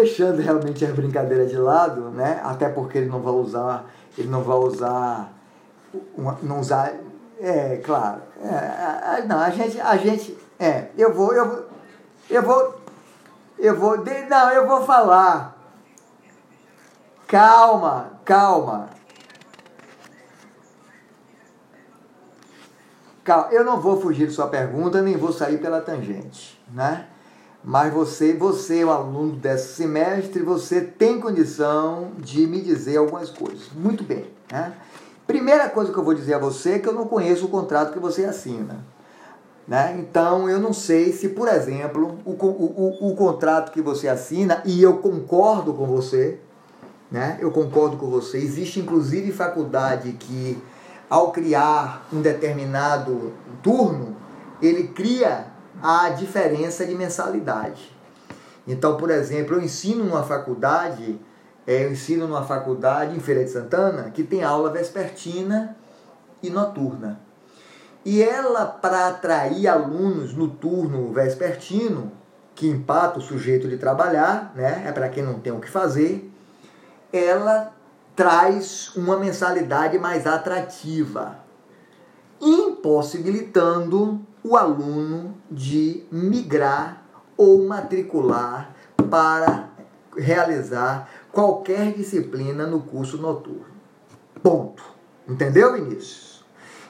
deixando 0.04 0.40
realmente 0.40 0.84
a 0.84 0.92
brincadeira 0.92 1.46
de 1.46 1.56
lado, 1.56 2.10
né? 2.10 2.40
Até 2.44 2.68
porque 2.68 2.98
ele 2.98 3.08
não 3.08 3.20
vai 3.20 3.32
usar, 3.32 3.86
ele 4.16 4.28
não 4.28 4.42
vai 4.42 4.56
usar, 4.58 5.32
não 6.42 6.60
usar, 6.60 6.92
é 7.40 7.78
claro. 7.78 8.20
É, 8.42 9.24
não, 9.26 9.40
a 9.40 9.50
gente, 9.50 9.80
a 9.80 9.96
gente, 9.96 10.38
é, 10.58 10.88
eu 10.96 11.12
vou, 11.14 11.32
eu 11.32 11.48
vou, 11.48 11.64
eu 12.28 12.42
vou, 12.42 12.74
eu 13.58 13.76
vou, 13.76 13.96
não, 14.28 14.50
eu 14.50 14.66
vou 14.66 14.84
falar. 14.84 15.56
Calma, 17.26 18.10
calma. 18.24 18.90
Calma, 23.24 23.48
eu 23.52 23.64
não 23.64 23.80
vou 23.80 23.98
fugir 23.98 24.26
de 24.26 24.34
sua 24.34 24.48
pergunta, 24.48 25.00
nem 25.00 25.16
vou 25.16 25.32
sair 25.32 25.56
pela 25.56 25.80
tangente, 25.80 26.62
né? 26.70 27.08
Mas 27.64 27.92
você, 27.94 28.34
você 28.34 28.80
é 28.80 28.86
um 28.86 28.90
aluno 28.90 29.32
desse 29.32 29.74
semestre, 29.74 30.42
você 30.42 30.82
tem 30.82 31.18
condição 31.18 32.10
de 32.18 32.46
me 32.46 32.60
dizer 32.60 32.98
algumas 32.98 33.30
coisas. 33.30 33.70
Muito 33.74 34.04
bem. 34.04 34.26
Né? 34.52 34.74
Primeira 35.26 35.70
coisa 35.70 35.90
que 35.90 35.98
eu 35.98 36.04
vou 36.04 36.12
dizer 36.12 36.34
a 36.34 36.38
você 36.38 36.72
é 36.72 36.78
que 36.78 36.86
eu 36.86 36.92
não 36.92 37.06
conheço 37.06 37.46
o 37.46 37.48
contrato 37.48 37.94
que 37.94 37.98
você 37.98 38.26
assina. 38.26 38.84
Né? 39.66 39.96
Então, 39.98 40.46
eu 40.50 40.60
não 40.60 40.74
sei 40.74 41.10
se, 41.12 41.30
por 41.30 41.48
exemplo, 41.48 42.18
o, 42.26 42.32
o, 42.32 43.06
o, 43.06 43.12
o 43.12 43.16
contrato 43.16 43.72
que 43.72 43.80
você 43.80 44.08
assina, 44.08 44.60
e 44.66 44.82
eu 44.82 44.98
concordo 44.98 45.72
com 45.72 45.86
você, 45.86 46.38
né? 47.10 47.38
eu 47.40 47.50
concordo 47.50 47.96
com 47.96 48.10
você, 48.10 48.36
existe 48.36 48.78
inclusive 48.78 49.32
faculdade 49.32 50.12
que, 50.12 50.62
ao 51.08 51.32
criar 51.32 52.06
um 52.12 52.20
determinado 52.20 53.32
turno, 53.62 54.14
ele 54.60 54.88
cria 54.88 55.53
a 55.86 56.08
diferença 56.08 56.86
de 56.86 56.94
mensalidade. 56.94 57.94
Então, 58.66 58.96
por 58.96 59.10
exemplo, 59.10 59.56
eu 59.56 59.62
ensino 59.62 60.02
numa 60.02 60.22
faculdade, 60.22 61.20
é, 61.66 61.84
eu 61.84 61.92
ensino 61.92 62.26
numa 62.26 62.42
faculdade 62.42 63.14
em 63.14 63.20
Feira 63.20 63.44
de 63.44 63.50
Santana 63.50 64.10
que 64.10 64.24
tem 64.24 64.42
aula 64.42 64.70
vespertina 64.70 65.76
e 66.42 66.48
noturna. 66.48 67.20
E 68.02 68.22
ela, 68.22 68.64
para 68.64 69.08
atrair 69.08 69.68
alunos 69.68 70.32
no 70.32 70.48
turno 70.48 71.12
vespertino, 71.12 72.12
que 72.54 72.66
empata 72.66 73.18
o 73.18 73.22
sujeito 73.22 73.68
de 73.68 73.76
trabalhar, 73.76 74.52
né? 74.54 74.84
é 74.86 74.92
para 74.92 75.10
quem 75.10 75.22
não 75.22 75.38
tem 75.38 75.52
o 75.52 75.60
que 75.60 75.68
fazer, 75.68 76.32
ela 77.12 77.74
traz 78.16 78.90
uma 78.96 79.18
mensalidade 79.18 79.98
mais 79.98 80.26
atrativa, 80.26 81.43
impossibilitando 82.44 84.20
o 84.44 84.56
aluno 84.56 85.34
de 85.50 86.04
migrar 86.12 87.02
ou 87.36 87.64
matricular 87.66 88.74
para 89.10 89.70
realizar 90.16 91.08
qualquer 91.32 91.94
disciplina 91.94 92.66
no 92.66 92.80
curso 92.80 93.16
noturno. 93.16 93.74
Ponto. 94.42 94.84
Entendeu, 95.26 95.72
Vinícius? 95.72 96.34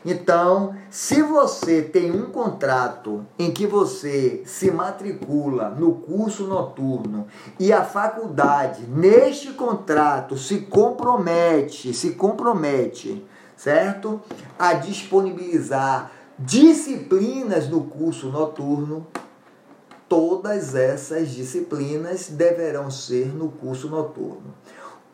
Então, 0.04 0.74
se 0.90 1.22
você 1.22 1.80
tem 1.80 2.10
um 2.10 2.26
contrato 2.30 3.24
em 3.38 3.50
que 3.50 3.66
você 3.66 4.42
se 4.44 4.70
matricula 4.70 5.70
no 5.70 5.94
curso 5.94 6.46
noturno 6.46 7.26
e 7.58 7.72
a 7.72 7.82
faculdade, 7.82 8.82
neste 8.86 9.52
contrato, 9.52 10.36
se 10.36 10.58
compromete, 10.58 11.94
se 11.94 12.10
compromete, 12.10 13.24
certo? 13.56 14.20
A 14.58 14.74
disponibilizar 14.74 16.10
disciplinas 16.38 17.68
no 17.68 17.84
curso 17.84 18.28
noturno, 18.28 19.06
todas 20.08 20.74
essas 20.74 21.30
disciplinas 21.30 22.28
deverão 22.28 22.90
ser 22.90 23.26
no 23.34 23.48
curso 23.48 23.88
noturno. 23.88 24.54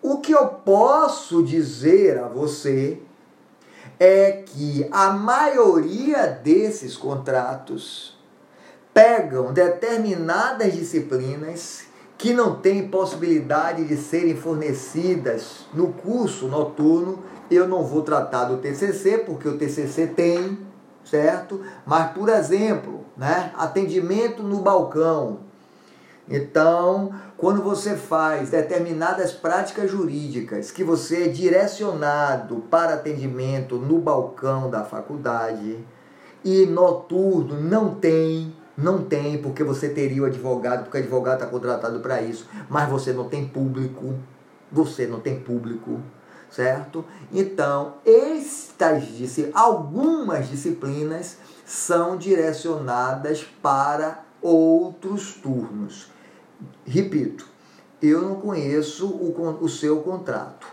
O 0.03 0.19
que 0.19 0.33
eu 0.33 0.47
posso 0.47 1.43
dizer 1.43 2.19
a 2.19 2.27
você 2.27 3.01
é 3.99 4.43
que 4.47 4.89
a 4.91 5.11
maioria 5.11 6.27
desses 6.27 6.97
contratos 6.97 8.19
pegam 8.95 9.53
determinadas 9.53 10.73
disciplinas 10.73 11.85
que 12.17 12.33
não 12.33 12.57
têm 12.61 12.89
possibilidade 12.89 13.85
de 13.85 13.97
serem 13.97 14.37
fornecidas 14.37 15.67
no 15.73 15.93
curso 15.93 16.49
noturno. 16.49 17.23
Eu 17.51 17.67
não 17.67 17.85
vou 17.85 18.03
tratar 18.03 18.45
do 18.45 18.59
TCC, 18.59 19.19
porque 19.19 19.49
o 19.49 19.59
TCC 19.59 20.07
tem 20.07 20.71
certo? 21.05 21.61
Mas, 21.85 22.13
por 22.13 22.29
exemplo, 22.29 23.05
né, 23.17 23.53
atendimento 23.57 24.43
no 24.43 24.61
balcão. 24.61 25.39
Então, 26.29 27.13
quando 27.37 27.61
você 27.61 27.97
faz 27.97 28.51
determinadas 28.51 29.33
práticas 29.33 29.91
jurídicas 29.91 30.71
que 30.71 30.85
você 30.85 31.25
é 31.25 31.29
direcionado 31.29 32.63
para 32.71 32.95
atendimento 32.95 33.77
no 33.77 33.99
balcão 33.99 34.71
da 34.71 34.85
faculdade 34.85 35.79
e 36.45 36.67
noturno 36.67 37.61
não 37.61 37.95
tem, 37.97 38.55
não 38.77 39.03
tem, 39.03 39.43
porque 39.43 39.65
você 39.65 39.89
teria 39.89 40.23
o 40.23 40.27
advogado, 40.27 40.85
porque 40.85 40.99
o 40.99 41.01
advogado 41.01 41.41
está 41.41 41.47
contratado 41.47 41.99
para 41.99 42.23
isso, 42.23 42.49
mas 42.69 42.89
você 42.89 43.13
não 43.13 43.29
tem 43.29 43.49
público, 43.49 44.15
você 44.71 45.09
não 45.09 45.19
tem 45.19 45.41
público 45.41 46.01
certo? 46.51 47.05
Então, 47.33 47.95
estas 48.05 49.05
algumas 49.55 50.49
disciplinas 50.49 51.39
são 51.65 52.17
direcionadas 52.17 53.47
para 53.63 54.25
outros 54.43 55.35
turnos. 55.35 56.11
Repito, 56.85 57.47
eu 58.03 58.23
não 58.23 58.37
conheço 58.37 59.07
o, 59.07 59.59
o 59.63 59.69
seu 59.69 60.01
contrato. 60.01 60.67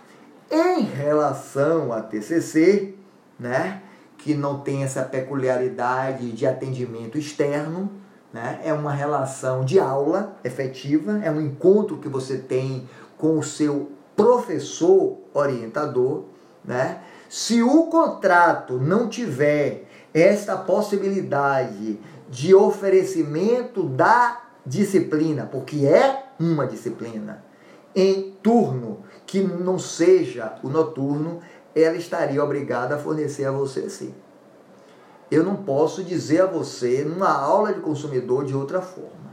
Em 0.49 0.81
relação 0.81 1.91
a 1.91 2.01
TCC, 2.01 2.95
né, 3.39 3.83
que 4.17 4.33
não 4.33 4.59
tem 4.61 4.83
essa 4.83 5.03
peculiaridade 5.03 6.31
de 6.31 6.47
atendimento 6.47 7.17
externo, 7.17 7.91
né, 8.33 8.59
é 8.63 8.73
uma 8.73 8.91
relação 8.91 9.63
de 9.63 9.79
aula 9.79 10.37
efetiva, 10.43 11.19
é 11.23 11.29
um 11.29 11.41
encontro 11.41 11.97
que 11.97 12.09
você 12.09 12.37
tem 12.37 12.89
com 13.17 13.37
o 13.37 13.43
seu 13.43 13.91
professor 14.17 15.19
orientador, 15.33 16.25
né? 16.65 17.01
Se 17.29 17.61
o 17.61 17.83
contrato 17.85 18.73
não 18.73 19.07
tiver 19.07 19.87
esta 20.13 20.57
possibilidade 20.57 21.99
de 22.29 22.55
oferecimento 22.55 23.83
da 23.83 24.41
disciplina, 24.65 25.45
porque 25.45 25.85
é 25.85 26.25
uma 26.39 26.65
disciplina, 26.65 27.43
em 27.95 28.35
turno 28.43 29.03
que 29.25 29.41
não 29.41 29.77
seja 29.77 30.55
o 30.63 30.69
noturno, 30.69 31.39
ela 31.75 31.95
estaria 31.95 32.43
obrigada 32.43 32.95
a 32.95 32.99
fornecer 32.99 33.45
a 33.45 33.51
você 33.51 33.89
sim. 33.89 34.13
Eu 35.29 35.43
não 35.43 35.57
posso 35.57 36.03
dizer 36.03 36.41
a 36.41 36.45
você, 36.45 37.03
numa 37.03 37.31
aula 37.31 37.73
de 37.73 37.81
consumidor, 37.81 38.45
de 38.45 38.55
outra 38.55 38.81
forma. 38.81 39.26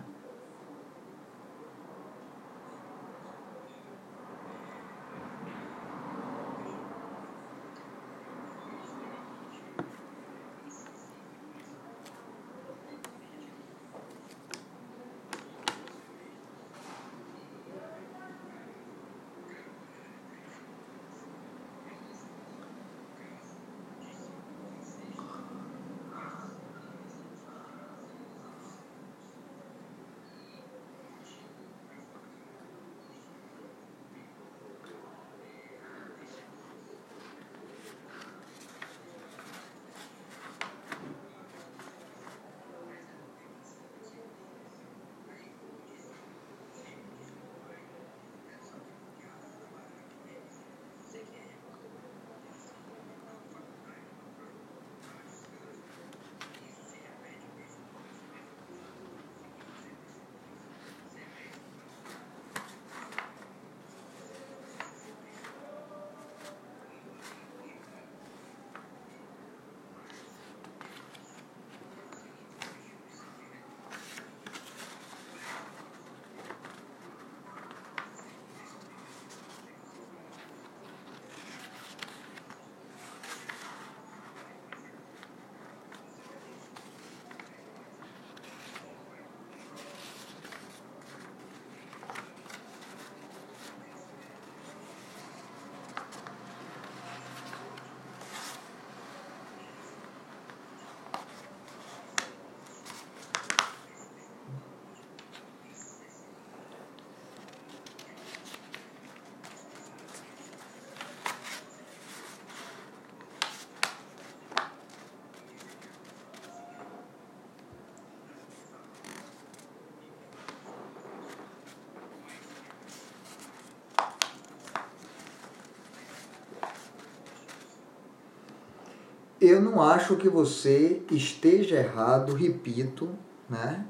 Eu 129.45 129.61
não 129.61 129.83
acho 129.83 130.17
que 130.17 130.29
você 130.29 131.03
esteja 131.11 131.77
errado, 131.77 132.35
repito, 132.35 133.09
né? 133.49 133.85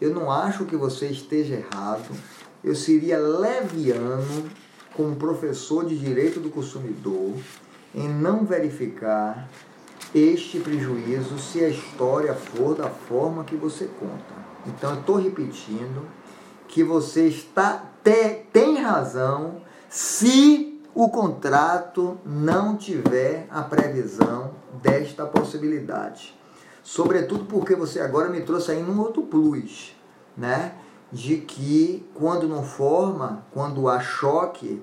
Eu 0.00 0.14
não 0.14 0.30
acho 0.30 0.64
que 0.64 0.76
você 0.76 1.06
esteja 1.06 1.54
errado. 1.54 2.08
Eu 2.62 2.74
seria 2.74 3.18
leviano 3.18 4.50
como 4.94 5.16
professor 5.16 5.84
de 5.84 5.96
direito 5.96 6.40
do 6.40 6.50
consumidor 6.50 7.34
em 7.94 8.08
não 8.08 8.44
verificar 8.44 9.48
este 10.14 10.58
prejuízo 10.58 11.38
se 11.38 11.64
a 11.64 11.68
história 11.68 12.34
for 12.34 12.74
da 12.74 12.88
forma 12.88 13.44
que 13.44 13.56
você 13.56 13.88
conta. 13.98 14.34
Então 14.66 14.94
eu 14.94 15.00
estou 15.00 15.16
repetindo 15.16 16.06
que 16.68 16.82
você 16.82 17.26
está 17.28 17.90
te, 18.02 18.46
tem 18.52 18.78
razão 18.78 19.62
se 19.88 20.75
o 20.96 21.10
contrato 21.10 22.16
não 22.24 22.74
tiver 22.74 23.46
a 23.50 23.60
previsão 23.60 24.52
desta 24.82 25.26
possibilidade. 25.26 26.34
Sobretudo 26.82 27.44
porque 27.44 27.76
você 27.76 28.00
agora 28.00 28.30
me 28.30 28.40
trouxe 28.40 28.70
aí 28.70 28.82
um 28.82 28.98
outro 28.98 29.20
plus, 29.24 29.94
né? 30.34 30.72
De 31.12 31.36
que 31.36 32.08
quando 32.14 32.48
não 32.48 32.64
forma, 32.64 33.44
quando 33.52 33.90
há 33.90 34.00
choque, 34.00 34.82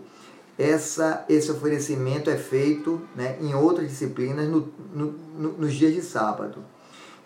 essa, 0.56 1.26
esse 1.28 1.50
oferecimento 1.50 2.30
é 2.30 2.38
feito 2.38 3.02
né, 3.16 3.36
em 3.42 3.56
outras 3.56 3.90
disciplinas 3.90 4.48
no, 4.48 4.72
no, 4.94 5.16
no, 5.36 5.52
nos 5.54 5.74
dias 5.74 5.96
de 5.96 6.04
sábado. 6.04 6.64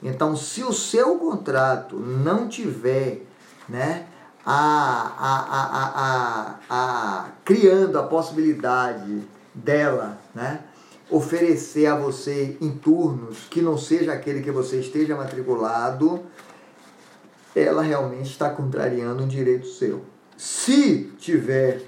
Então, 0.01 0.33
se 0.33 0.63
o 0.63 0.71
seu 0.71 1.17
contrato 1.17 1.97
não 1.97 2.47
tiver 2.47 3.23
né, 3.67 4.07
a, 4.49 5.11
a, 5.19 6.55
a, 6.55 6.59
a, 6.69 7.25
criando 7.43 7.99
a 7.99 8.03
possibilidade 8.03 9.23
dela 9.53 10.17
né, 10.33 10.61
oferecer 11.11 11.85
a 11.87 11.97
você 11.97 12.55
em 12.61 12.69
turnos 12.69 13.39
que 13.49 13.61
não 13.61 13.77
seja 13.77 14.13
aquele 14.13 14.41
que 14.41 14.49
você 14.49 14.79
esteja 14.79 15.17
matriculado, 15.17 16.21
ela 17.53 17.81
realmente 17.81 18.31
está 18.31 18.49
contrariando 18.49 19.21
um 19.21 19.27
direito 19.27 19.67
seu. 19.67 20.05
Se 20.37 21.11
tiver 21.19 21.81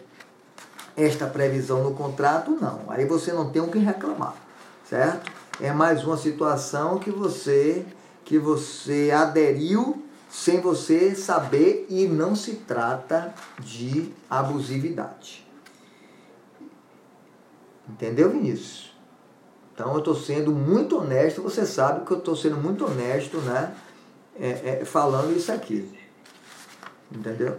esta 0.97 1.28
previsão 1.28 1.82
no 1.82 1.93
contrato, 1.93 2.57
não. 2.60 2.82
Aí 2.89 3.05
você 3.05 3.32
não 3.32 3.49
tem 3.51 3.62
o 3.62 3.70
que 3.70 3.80
reclamar, 3.80 4.36
certo? 4.84 5.32
É 5.62 5.72
mais 5.72 6.03
uma 6.03 6.18
situação 6.18 6.99
que 6.99 7.10
você 7.10 7.86
que 8.26 8.38
você 8.38 9.12
aderiu 9.12 10.03
sem 10.30 10.61
você 10.61 11.15
saber 11.15 11.88
e 11.89 12.07
não 12.07 12.36
se 12.36 12.55
trata 12.57 13.34
de 13.59 14.13
abusividade. 14.30 15.45
Entendeu, 17.89 18.30
Vinícius? 18.30 18.93
Então 19.73 19.93
eu 19.93 19.99
estou 19.99 20.15
sendo 20.15 20.51
muito 20.51 20.97
honesto, 20.97 21.41
você 21.41 21.65
sabe 21.65 22.05
que 22.05 22.11
eu 22.11 22.19
estou 22.19 22.36
sendo 22.36 22.57
muito 22.57 22.86
honesto, 22.86 23.38
né? 23.38 23.75
É, 24.39 24.80
é, 24.82 24.86
falando 24.86 25.36
isso 25.36 25.51
aqui. 25.51 25.89
Entendeu? 27.11 27.57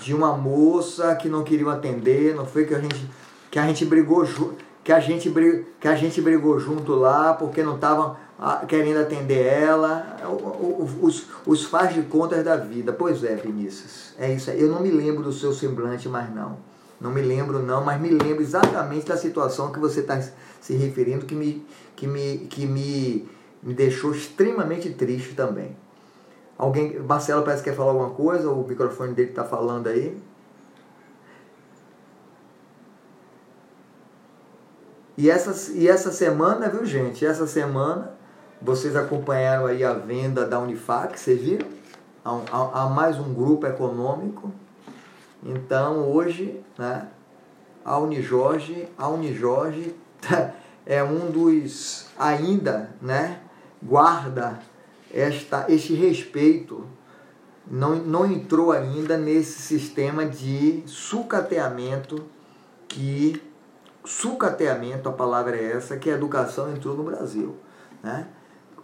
De 0.00 0.14
uma 0.14 0.36
moça 0.36 1.14
que 1.16 1.28
não 1.28 1.44
queriam 1.44 1.70
atender, 1.70 2.34
não 2.34 2.46
foi 2.46 2.64
que 2.64 2.74
a 2.74 2.80
gente 2.80 3.10
que 3.50 3.58
a 3.58 3.66
gente 3.66 3.84
brigou 3.84 4.24
que 4.82 4.92
a 4.92 5.00
gente 5.00 5.30
que 5.80 5.88
a 5.88 5.94
gente 5.94 6.20
brigou 6.20 6.58
junto 6.58 6.94
lá 6.94 7.34
porque 7.34 7.62
não 7.62 7.74
estavam 7.74 8.16
querendo 8.66 9.00
atender 9.00 9.44
ela, 9.44 10.16
os, 11.02 11.26
os 11.46 11.64
faz 11.64 11.94
de 11.94 12.02
contas 12.02 12.42
da 12.42 12.56
vida. 12.56 12.92
Pois 12.92 13.22
é, 13.22 13.36
Vinícius, 13.36 14.14
é 14.18 14.32
isso 14.32 14.50
aí. 14.50 14.60
Eu 14.60 14.68
não 14.68 14.80
me 14.80 14.90
lembro 14.90 15.22
do 15.22 15.32
seu 15.32 15.52
semblante 15.52 16.08
mais 16.08 16.34
não. 16.34 16.56
Não 16.98 17.10
me 17.10 17.20
lembro 17.20 17.60
não, 17.60 17.84
mas 17.84 18.00
me 18.00 18.08
lembro 18.10 18.42
exatamente 18.42 19.06
da 19.06 19.16
situação 19.16 19.72
que 19.72 19.78
você 19.78 20.00
está 20.00 20.20
se 20.60 20.74
referindo 20.74 21.26
que 21.26 21.34
me, 21.34 21.64
que 21.96 22.06
me, 22.06 22.38
que 22.38 22.66
me, 22.66 23.28
me 23.62 23.74
deixou 23.74 24.12
extremamente 24.12 24.90
triste 24.90 25.34
também. 25.34 25.76
Alguém, 26.60 26.98
Marcelo 27.00 27.42
parece 27.42 27.62
que 27.62 27.70
quer 27.70 27.76
falar 27.76 27.92
alguma 27.92 28.10
coisa, 28.10 28.50
o 28.50 28.68
microfone 28.68 29.14
dele 29.14 29.30
está 29.30 29.44
falando 29.44 29.86
aí. 29.86 30.20
E 35.16 35.30
essa, 35.30 35.72
e 35.72 35.88
essa 35.88 36.12
semana, 36.12 36.68
viu 36.68 36.84
gente? 36.84 37.24
Essa 37.24 37.46
semana 37.46 38.12
vocês 38.60 38.94
acompanharam 38.94 39.64
aí 39.64 39.82
a 39.82 39.94
venda 39.94 40.46
da 40.46 40.60
Unifac, 40.60 41.18
vocês 41.18 41.40
viram? 41.40 41.66
Há 42.22 42.90
mais 42.90 43.18
um 43.18 43.32
grupo 43.32 43.66
econômico. 43.66 44.52
Então 45.42 46.10
hoje, 46.10 46.62
né, 46.76 47.08
a 47.82 47.96
Unijorge, 47.96 48.86
a 48.98 49.08
Unijorge 49.08 49.96
é 50.84 51.02
um 51.02 51.30
dos 51.30 52.06
ainda, 52.18 52.90
né, 53.00 53.40
guarda 53.82 54.58
esta 55.12 55.66
este 55.68 55.94
respeito 55.94 56.86
não, 57.70 57.96
não 57.96 58.26
entrou 58.26 58.72
ainda 58.72 59.16
nesse 59.16 59.60
sistema 59.62 60.26
de 60.26 60.82
sucateamento 60.86 62.24
que 62.88 63.40
sucateamento, 64.04 65.08
a 65.08 65.12
palavra 65.12 65.56
é 65.56 65.72
essa, 65.72 65.96
que 65.96 66.10
a 66.10 66.14
educação 66.14 66.72
entrou 66.72 66.96
no 66.96 67.04
Brasil. 67.04 67.56
Né? 68.02 68.26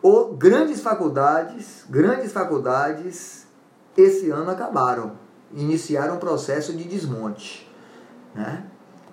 O, 0.03 0.35
grandes 0.35 0.81
faculdades, 0.81 1.85
grandes 1.89 2.33
faculdades, 2.33 3.47
esse 3.97 4.31
ano 4.31 4.51
acabaram, 4.51 5.13
iniciaram 5.53 6.17
um 6.17 6.19
processo 6.19 6.73
de 6.75 6.85
desmonte. 6.85 7.69
Né? 8.35 8.65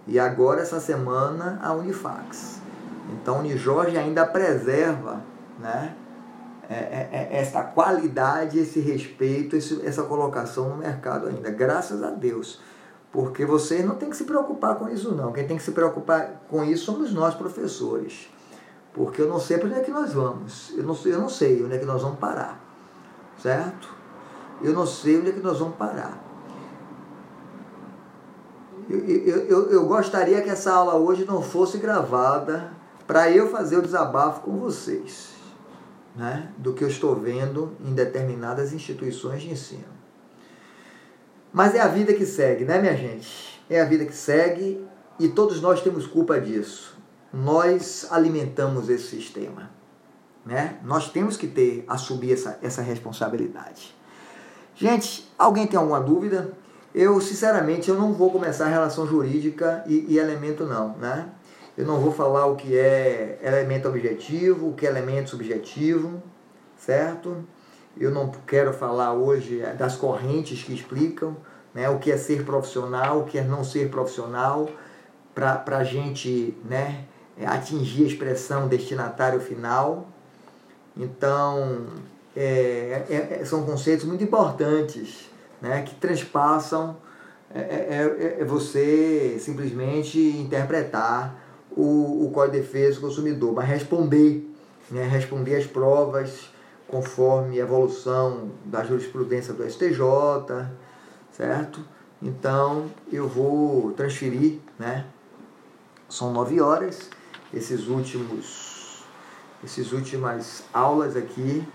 E 0.06 0.20
agora, 0.20 0.62
essa 0.62 0.80
semana, 0.80 1.60
a 1.64 1.74
Unifax. 1.74 2.62
Então, 3.14 3.40
Unijorge 3.40 3.98
ainda 3.98 4.26
preserva 4.26 5.22
né, 5.60 5.96
essa 6.70 7.62
qualidade, 7.62 8.58
esse 8.58 8.80
respeito, 8.80 9.56
essa 9.56 10.04
colocação 10.04 10.70
no 10.70 10.78
mercado 10.78 11.28
ainda. 11.28 11.52
Graças 11.52 12.02
a 12.02 12.10
Deus. 12.10 12.60
Porque 13.12 13.46
vocês 13.46 13.86
não 13.86 13.96
tem 13.96 14.10
que 14.10 14.18
se 14.18 14.24
preocupar 14.24 14.76
com 14.76 14.90
isso, 14.90 15.14
não. 15.14 15.32
Quem 15.32 15.46
tem 15.46 15.58
que 15.58 15.64
se 15.64 15.72
preocupar 15.72 16.42
com 16.50 16.64
isso 16.64 16.86
somos 16.86 17.14
nós, 17.14 17.36
professores. 17.36 18.30
Porque 18.94 19.22
eu 19.22 19.28
não 19.28 19.40
sei 19.40 19.58
para 19.58 19.68
onde 19.68 19.80
é 19.80 19.84
que 19.84 19.92
nós 19.92 20.14
vamos. 20.14 20.74
Eu 20.76 20.84
não, 20.84 20.98
eu 21.06 21.20
não 21.20 21.30
sei 21.30 21.64
onde 21.64 21.76
é 21.76 21.78
que 21.78 21.86
nós 21.86 22.02
vamos 22.02 22.18
parar. 22.18 22.60
Certo? 23.42 23.94
Eu 24.62 24.74
não 24.74 24.88
sei 24.88 25.20
onde 25.20 25.30
é 25.30 25.34
que 25.34 25.42
nós 25.42 25.60
vamos 25.60 25.76
parar. 25.76 26.24
Eu, 28.90 29.00
eu, 29.00 29.38
eu, 29.46 29.72
eu 29.72 29.86
gostaria 29.86 30.42
que 30.42 30.50
essa 30.50 30.74
aula 30.74 30.96
hoje 30.96 31.26
não 31.26 31.42
fosse 31.42 31.78
gravada 31.78 32.72
para 33.06 33.30
eu 33.30 33.50
fazer 33.50 33.78
o 33.78 33.82
desabafo 33.82 34.42
com 34.42 34.58
vocês 34.58 35.33
né, 36.16 36.50
do 36.58 36.74
que 36.74 36.84
eu 36.84 36.88
estou 36.88 37.16
vendo 37.16 37.76
em 37.84 37.94
determinadas 37.94 38.74
instituições 38.74 39.42
de 39.42 39.52
ensino. 39.52 39.94
Mas 41.52 41.76
é 41.76 41.82
a 41.82 41.88
vida 41.88 42.14
que 42.14 42.26
segue, 42.26 42.66
né, 42.66 42.80
minha 42.80 42.96
gente? 42.96 43.64
É 43.70 43.82
a 43.82 43.86
vida 43.86 44.06
que 44.06 44.16
segue 44.16 44.84
e 45.20 45.28
todos 45.28 45.62
nós 45.62 45.82
temos 45.82 46.08
culpa 46.08 46.40
disso. 46.40 46.98
Nós 47.32 48.08
alimentamos 48.12 48.90
esse 48.90 49.08
sistema. 49.08 49.72
Né? 50.46 50.78
Nós 50.84 51.10
temos 51.10 51.38
que 51.38 51.48
ter, 51.48 51.86
assumir 51.88 52.34
essa, 52.34 52.60
essa 52.62 52.82
responsabilidade. 52.82 53.96
Gente, 54.76 55.32
alguém 55.38 55.66
tem 55.68 55.80
alguma 55.80 56.02
dúvida? 56.02 56.54
Eu, 56.94 57.20
sinceramente, 57.22 57.90
eu 57.90 57.96
não 57.96 58.14
vou 58.14 58.32
começar 58.32 58.66
a 58.66 58.70
relação 58.70 59.08
jurídica 59.08 59.84
e, 59.88 60.06
e 60.10 60.20
elemento 60.20 60.66
não, 60.66 60.98
né? 60.98 61.30
Eu 61.76 61.86
não 61.86 62.00
vou 62.00 62.12
falar 62.12 62.46
o 62.46 62.56
que 62.56 62.78
é 62.78 63.40
elemento 63.42 63.88
objetivo, 63.88 64.70
o 64.70 64.74
que 64.74 64.86
é 64.86 64.90
elemento 64.90 65.32
subjetivo, 65.32 66.22
certo? 66.78 67.44
Eu 67.98 68.12
não 68.12 68.30
quero 68.46 68.72
falar 68.74 69.14
hoje 69.14 69.60
das 69.78 69.96
correntes 69.96 70.64
que 70.64 70.74
explicam 70.74 71.36
né, 71.74 71.90
o 71.90 71.98
que 71.98 72.12
é 72.12 72.18
ser 72.18 72.46
profissional, 72.46 73.22
o 73.22 73.24
que 73.24 73.40
é 73.40 73.44
não 73.44 73.64
ser 73.64 73.90
profissional, 73.90 74.70
para 75.34 75.78
a 75.78 75.84
gente 75.84 76.56
né, 76.64 77.06
atingir 77.44 78.04
a 78.04 78.08
expressão 78.08 78.68
destinatário 78.68 79.40
final. 79.40 80.08
Então, 80.96 81.88
é, 82.36 83.04
é, 83.10 83.40
é 83.42 83.46
são 83.46 83.66
conceitos 83.66 84.06
muito 84.06 84.24
importantes 84.24 85.28
né, 85.60 85.82
que 85.82 85.96
transpassam 85.96 86.98
é, 87.54 87.60
é, 87.60 88.38
é 88.42 88.46
você 88.46 89.38
simplesmente 89.40 90.20
interpretar 90.20 91.43
o, 91.76 92.26
o 92.26 92.32
Código 92.32 92.54
de 92.54 92.62
Defesa 92.62 92.96
do 93.00 93.08
Consumidor, 93.08 93.54
mas 93.54 93.68
responder, 93.68 94.50
né, 94.90 95.08
responder 95.08 95.56
as 95.56 95.66
provas 95.66 96.50
conforme 96.88 97.60
a 97.60 97.64
evolução 97.64 98.52
da 98.66 98.84
jurisprudência 98.84 99.54
do 99.54 99.68
STJ, 99.68 100.00
certo? 101.32 101.80
Então 102.22 102.86
eu 103.12 103.28
vou 103.28 103.92
transferir, 103.92 104.60
né? 104.78 105.06
São 106.08 106.32
nove 106.32 106.62
horas, 106.62 107.10
esses 107.54 107.88
últimos, 107.88 109.04
esses 109.64 109.92
últimas 109.92 110.64
aulas 110.72 111.16
aqui, 111.16 111.68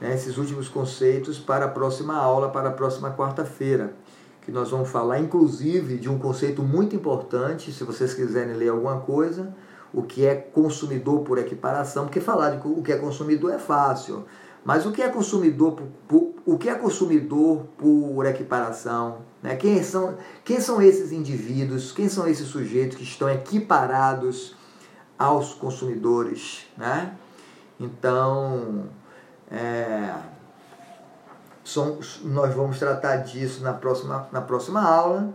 né, 0.00 0.14
esses 0.14 0.36
últimos 0.36 0.68
conceitos 0.68 1.38
para 1.38 1.66
a 1.66 1.68
próxima 1.68 2.16
aula, 2.16 2.48
para 2.48 2.70
a 2.70 2.72
próxima 2.72 3.12
quarta-feira 3.12 3.94
que 4.46 4.52
nós 4.52 4.70
vamos 4.70 4.88
falar, 4.88 5.18
inclusive, 5.18 5.98
de 5.98 6.08
um 6.08 6.20
conceito 6.20 6.62
muito 6.62 6.94
importante, 6.94 7.72
se 7.72 7.82
vocês 7.82 8.14
quiserem 8.14 8.54
ler 8.54 8.68
alguma 8.68 9.00
coisa, 9.00 9.52
o 9.92 10.04
que 10.04 10.24
é 10.24 10.36
consumidor 10.36 11.22
por 11.22 11.36
equiparação, 11.36 12.04
porque 12.04 12.20
falar 12.20 12.50
de 12.50 12.68
o 12.68 12.80
que 12.80 12.92
é 12.92 12.96
consumidor 12.96 13.52
é 13.52 13.58
fácil, 13.58 14.24
mas 14.64 14.86
o 14.86 14.92
que 14.92 15.02
é 15.02 15.08
consumidor 15.08 15.72
por, 15.72 15.86
por 16.06 16.34
o 16.46 16.56
que 16.56 16.68
é 16.68 16.76
consumidor 16.76 17.64
por 17.76 18.24
equiparação? 18.24 19.18
Né? 19.42 19.56
Quem, 19.56 19.82
são, 19.82 20.14
quem 20.44 20.60
são 20.60 20.80
esses 20.80 21.10
indivíduos? 21.10 21.90
Quem 21.90 22.08
são 22.08 22.28
esses 22.28 22.46
sujeitos 22.46 22.96
que 22.96 23.02
estão 23.02 23.28
equiparados 23.28 24.54
aos 25.18 25.54
consumidores? 25.54 26.66
Né? 26.76 27.16
Então, 27.80 28.84
é, 29.50 30.14
Somos, 31.66 32.20
nós 32.22 32.54
vamos 32.54 32.78
tratar 32.78 33.16
disso 33.16 33.60
na 33.64 33.72
próxima, 33.72 34.28
na 34.30 34.40
próxima 34.40 34.80
aula. 34.80 35.34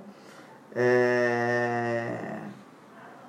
É, 0.73 2.39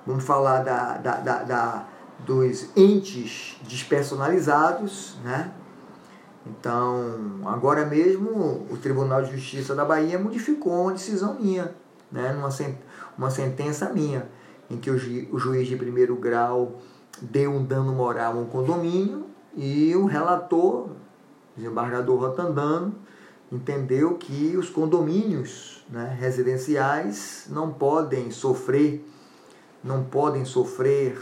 vamos 0.07 0.23
falar 0.23 0.63
da, 0.63 0.97
da, 0.99 1.15
da, 1.17 1.43
da, 1.43 1.85
dos 2.19 2.69
entes 2.77 3.59
despersonalizados, 3.63 5.17
né? 5.21 5.51
Então, 6.47 7.41
agora 7.45 7.85
mesmo, 7.85 8.65
o 8.71 8.77
Tribunal 8.81 9.21
de 9.21 9.31
Justiça 9.31 9.75
da 9.75 9.83
Bahia 9.83 10.17
modificou 10.17 10.83
uma 10.83 10.93
decisão 10.93 11.37
minha, 11.37 11.75
né? 12.09 12.31
Numa, 12.31 12.47
uma 13.17 13.29
sentença 13.29 13.89
minha, 13.89 14.29
em 14.69 14.77
que 14.77 14.89
o, 14.89 14.97
ju, 14.97 15.27
o 15.29 15.37
juiz 15.37 15.67
de 15.67 15.75
primeiro 15.75 16.15
grau 16.15 16.79
deu 17.21 17.51
um 17.51 17.65
dano 17.65 17.91
moral 17.91 18.37
a 18.37 18.39
um 18.39 18.45
condomínio 18.45 19.25
e 19.57 19.93
o 19.93 20.05
relator 20.05 20.87
desembargador 21.55 22.19
Rotandano 22.19 22.95
entendeu 23.51 24.15
que 24.15 24.57
os 24.57 24.69
condomínios 24.69 25.85
né, 25.89 26.17
residenciais 26.19 27.45
não 27.49 27.71
podem 27.71 28.31
sofrer, 28.31 29.07
não 29.83 30.03
podem 30.03 30.43
sofrer 30.43 31.21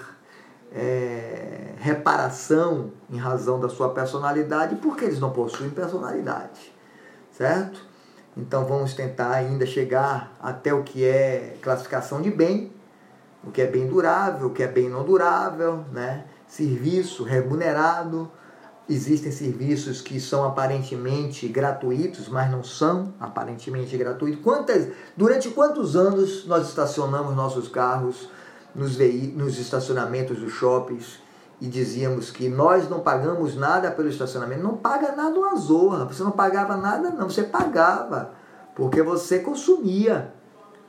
é, 0.72 1.74
reparação 1.78 2.92
em 3.10 3.18
razão 3.18 3.60
da 3.60 3.68
sua 3.68 3.90
personalidade, 3.90 4.76
porque 4.76 5.06
eles 5.06 5.20
não 5.20 5.32
possuem 5.32 5.70
personalidade, 5.70 6.74
certo? 7.32 7.86
Então 8.38 8.66
vamos 8.66 8.94
tentar 8.94 9.32
ainda 9.32 9.66
chegar 9.66 10.34
até 10.42 10.74
o 10.74 10.84
que 10.84 11.04
é 11.04 11.58
classificação 11.62 12.22
de 12.22 12.32
bem, 12.32 12.72
o 13.44 13.52
que 13.52 13.62
é 13.62 13.68
bem 13.68 13.88
durável, 13.88 14.48
o 14.48 14.52
que 14.52 14.64
é 14.64 14.68
bem 14.68 14.88
não 14.88 15.04
durável, 15.04 15.84
né? 15.92 16.26
serviço 16.48 17.24
remunerado, 17.24 18.30
Existem 18.90 19.32
serviços 19.32 20.02
que 20.02 20.20
são 20.20 20.44
aparentemente 20.44 21.48
gratuitos, 21.48 22.28
mas 22.28 22.52
não 22.52 22.64
são 22.64 23.14
aparentemente 23.20 23.96
gratuitos. 23.96 24.44
Quantas, 24.44 24.88
durante 25.16 25.50
quantos 25.50 25.96
anos 25.96 26.46
nós 26.46 26.68
estacionamos 26.68 27.36
nossos 27.36 27.68
carros 27.68 28.28
nos, 28.74 28.98
nos 29.36 29.60
estacionamentos 29.60 30.40
dos 30.40 30.52
shoppings 30.52 31.20
e 31.62 31.68
dizíamos 31.68 32.32
que 32.32 32.50
nós 32.50 32.90
não 32.90 33.00
pagamos 33.00 33.56
nada 33.56 33.92
pelo 33.92 34.10
estacionamento? 34.10 34.64
Não 34.64 34.76
paga 34.76 35.16
nada 35.16 35.40
uma 35.40 35.56
zorra, 35.56 36.06
você 36.06 36.24
não 36.24 36.32
pagava 36.32 36.76
nada 36.76 37.12
não, 37.12 37.30
você 37.30 37.44
pagava, 37.44 38.32
porque 38.76 39.02
você 39.02 39.40
consumia. 39.40 40.34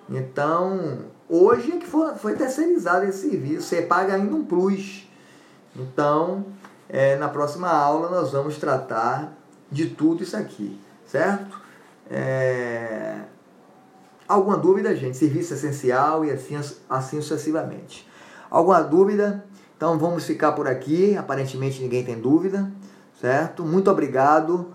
Então, 0.08 1.00
hoje 1.28 1.72
é 1.72 1.76
que 1.76 1.86
foi, 1.86 2.14
foi 2.14 2.34
terceirizado 2.34 3.04
esse 3.04 3.28
serviço, 3.28 3.68
você 3.68 3.82
paga 3.82 4.14
ainda 4.14 4.34
um 4.34 4.44
plus. 4.44 5.08
Então, 5.76 6.44
é, 6.92 7.16
na 7.16 7.28
próxima 7.28 7.70
aula 7.70 8.10
nós 8.10 8.32
vamos 8.32 8.58
tratar 8.58 9.32
de 9.70 9.86
tudo 9.86 10.22
isso 10.22 10.36
aqui, 10.36 10.78
certo? 11.06 11.58
É... 12.10 13.16
Alguma 14.28 14.58
dúvida, 14.58 14.94
gente? 14.94 15.16
Serviço 15.16 15.54
essencial 15.54 16.22
e 16.22 16.30
assim, 16.30 16.54
assim 16.88 17.22
sucessivamente. 17.22 18.06
Alguma 18.50 18.82
dúvida? 18.82 19.42
Então 19.74 19.98
vamos 19.98 20.24
ficar 20.24 20.52
por 20.52 20.68
aqui. 20.68 21.16
Aparentemente 21.16 21.82
ninguém 21.82 22.04
tem 22.04 22.20
dúvida, 22.20 22.70
certo? 23.18 23.64
Muito 23.64 23.90
obrigado. 23.90 24.68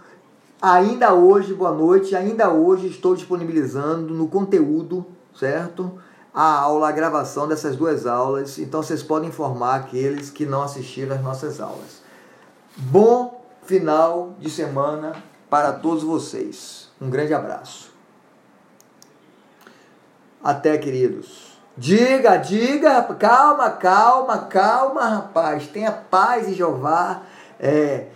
Ainda 0.59 1.13
hoje, 1.13 1.53
boa 1.53 1.72
noite. 1.72 2.15
Ainda 2.15 2.49
hoje 2.49 2.88
estou 2.88 3.15
disponibilizando 3.15 4.15
no 4.15 4.28
conteúdo, 4.28 5.05
certo? 5.36 5.99
A 6.34 6.61
aula, 6.61 6.89
a 6.89 6.91
gravação 6.91 7.47
dessas 7.47 7.76
duas 7.76 8.07
aulas. 8.07 8.57
Então 8.57 8.82
vocês 8.82 9.03
podem 9.03 9.30
informar 9.30 9.76
aqueles 9.76 10.32
que 10.32 10.47
não 10.47 10.63
assistiram 10.63 11.15
às 11.15 11.22
nossas 11.22 11.61
aulas. 11.61 11.97
Bom 12.80 13.43
final 13.63 14.36
de 14.39 14.51
semana 14.51 15.13
para 15.49 15.73
todos 15.73 16.03
vocês. 16.03 16.89
Um 17.01 17.09
grande 17.09 17.34
abraço. 17.34 17.91
Até, 20.43 20.78
queridos. 20.78 21.57
Diga, 21.75 22.38
diga, 22.38 23.01
calma, 23.15 23.71
calma, 23.71 24.38
calma, 24.45 25.01
rapaz. 25.09 25.65
Tenha 25.67 25.91
paz 25.91 26.47
em 26.47 26.53
Jeová. 26.53 27.23
É, 27.59 28.09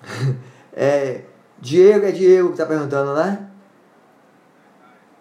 é, 0.74 1.22
Diego 1.58 2.04
é 2.04 2.12
Diego 2.12 2.48
que 2.48 2.54
está 2.54 2.66
perguntando, 2.66 3.14
né? 3.14 3.48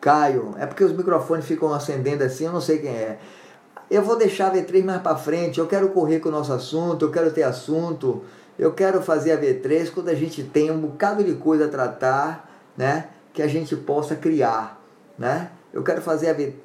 Caio, 0.02 0.54
é 0.58 0.66
porque 0.66 0.84
os 0.84 0.92
microfones 0.92 1.46
ficam 1.46 1.74
acendendo 1.74 2.24
assim, 2.24 2.46
eu 2.46 2.52
não 2.52 2.62
sei 2.62 2.80
quem 2.80 2.92
é. 2.92 3.18
Eu 3.90 4.04
vou 4.04 4.18
deixar 4.18 4.48
a 4.48 4.54
V3 4.54 4.84
mais 4.84 5.02
para 5.02 5.16
frente, 5.16 5.60
eu 5.60 5.68
quero 5.68 5.90
correr 5.90 6.20
com 6.20 6.28
o 6.28 6.32
nosso 6.32 6.52
assunto, 6.52 7.06
eu 7.06 7.12
quero 7.12 7.32
ter 7.32 7.44
assunto, 7.44 8.24
eu 8.58 8.74
quero 8.74 9.02
fazer 9.02 9.32
a 9.32 9.38
V3 9.40 9.92
quando 9.92 10.10
a 10.10 10.16
gente 10.16 10.44
tem 10.44 10.72
um 10.72 10.80
bocado 10.80 11.24
de 11.24 11.34
coisa 11.36 11.66
a 11.66 11.68
tratar, 11.68 12.50
né? 12.76 13.08
Que 13.34 13.42
a 13.42 13.48
gente 13.48 13.76
possa 13.76 14.16
criar, 14.16 14.82
né? 15.18 15.52
Eu 15.74 15.84
quero 15.84 16.02
fazer 16.02 16.30
a 16.30 16.34
V 16.34 16.56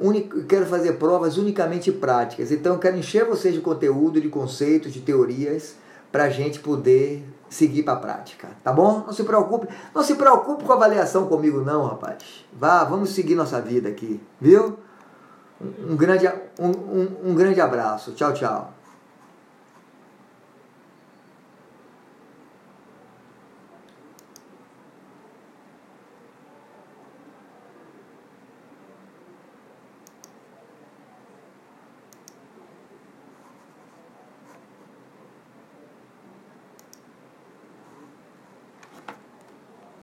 eu 0.00 0.46
quero 0.48 0.66
fazer 0.66 0.94
provas 0.94 1.36
unicamente 1.36 1.92
práticas. 1.92 2.50
Então 2.50 2.74
eu 2.74 2.78
quero 2.80 2.96
encher 2.96 3.24
vocês 3.24 3.54
de 3.54 3.60
conteúdo, 3.60 4.20
de 4.20 4.28
conceitos, 4.28 4.92
de 4.92 5.00
teorias, 5.00 5.76
para 6.10 6.24
a 6.24 6.28
gente 6.28 6.58
poder 6.58 7.24
seguir 7.48 7.82
para 7.82 7.94
a 7.94 7.96
prática, 7.96 8.48
tá 8.64 8.72
bom? 8.72 9.04
Não 9.06 9.12
se 9.12 9.22
preocupe, 9.24 9.68
não 9.94 10.02
se 10.02 10.14
preocupe 10.14 10.64
com 10.64 10.72
a 10.72 10.76
avaliação 10.76 11.26
comigo 11.26 11.60
não, 11.60 11.86
rapaz. 11.86 12.44
Vá, 12.52 12.82
vamos 12.84 13.10
seguir 13.10 13.34
nossa 13.34 13.60
vida 13.60 13.88
aqui, 13.88 14.20
viu? 14.40 14.78
Um 15.60 15.94
grande, 15.96 16.26
um, 16.58 16.70
um, 16.70 17.30
um 17.30 17.34
grande 17.34 17.60
abraço. 17.60 18.12
Tchau, 18.12 18.32
tchau. 18.32 18.81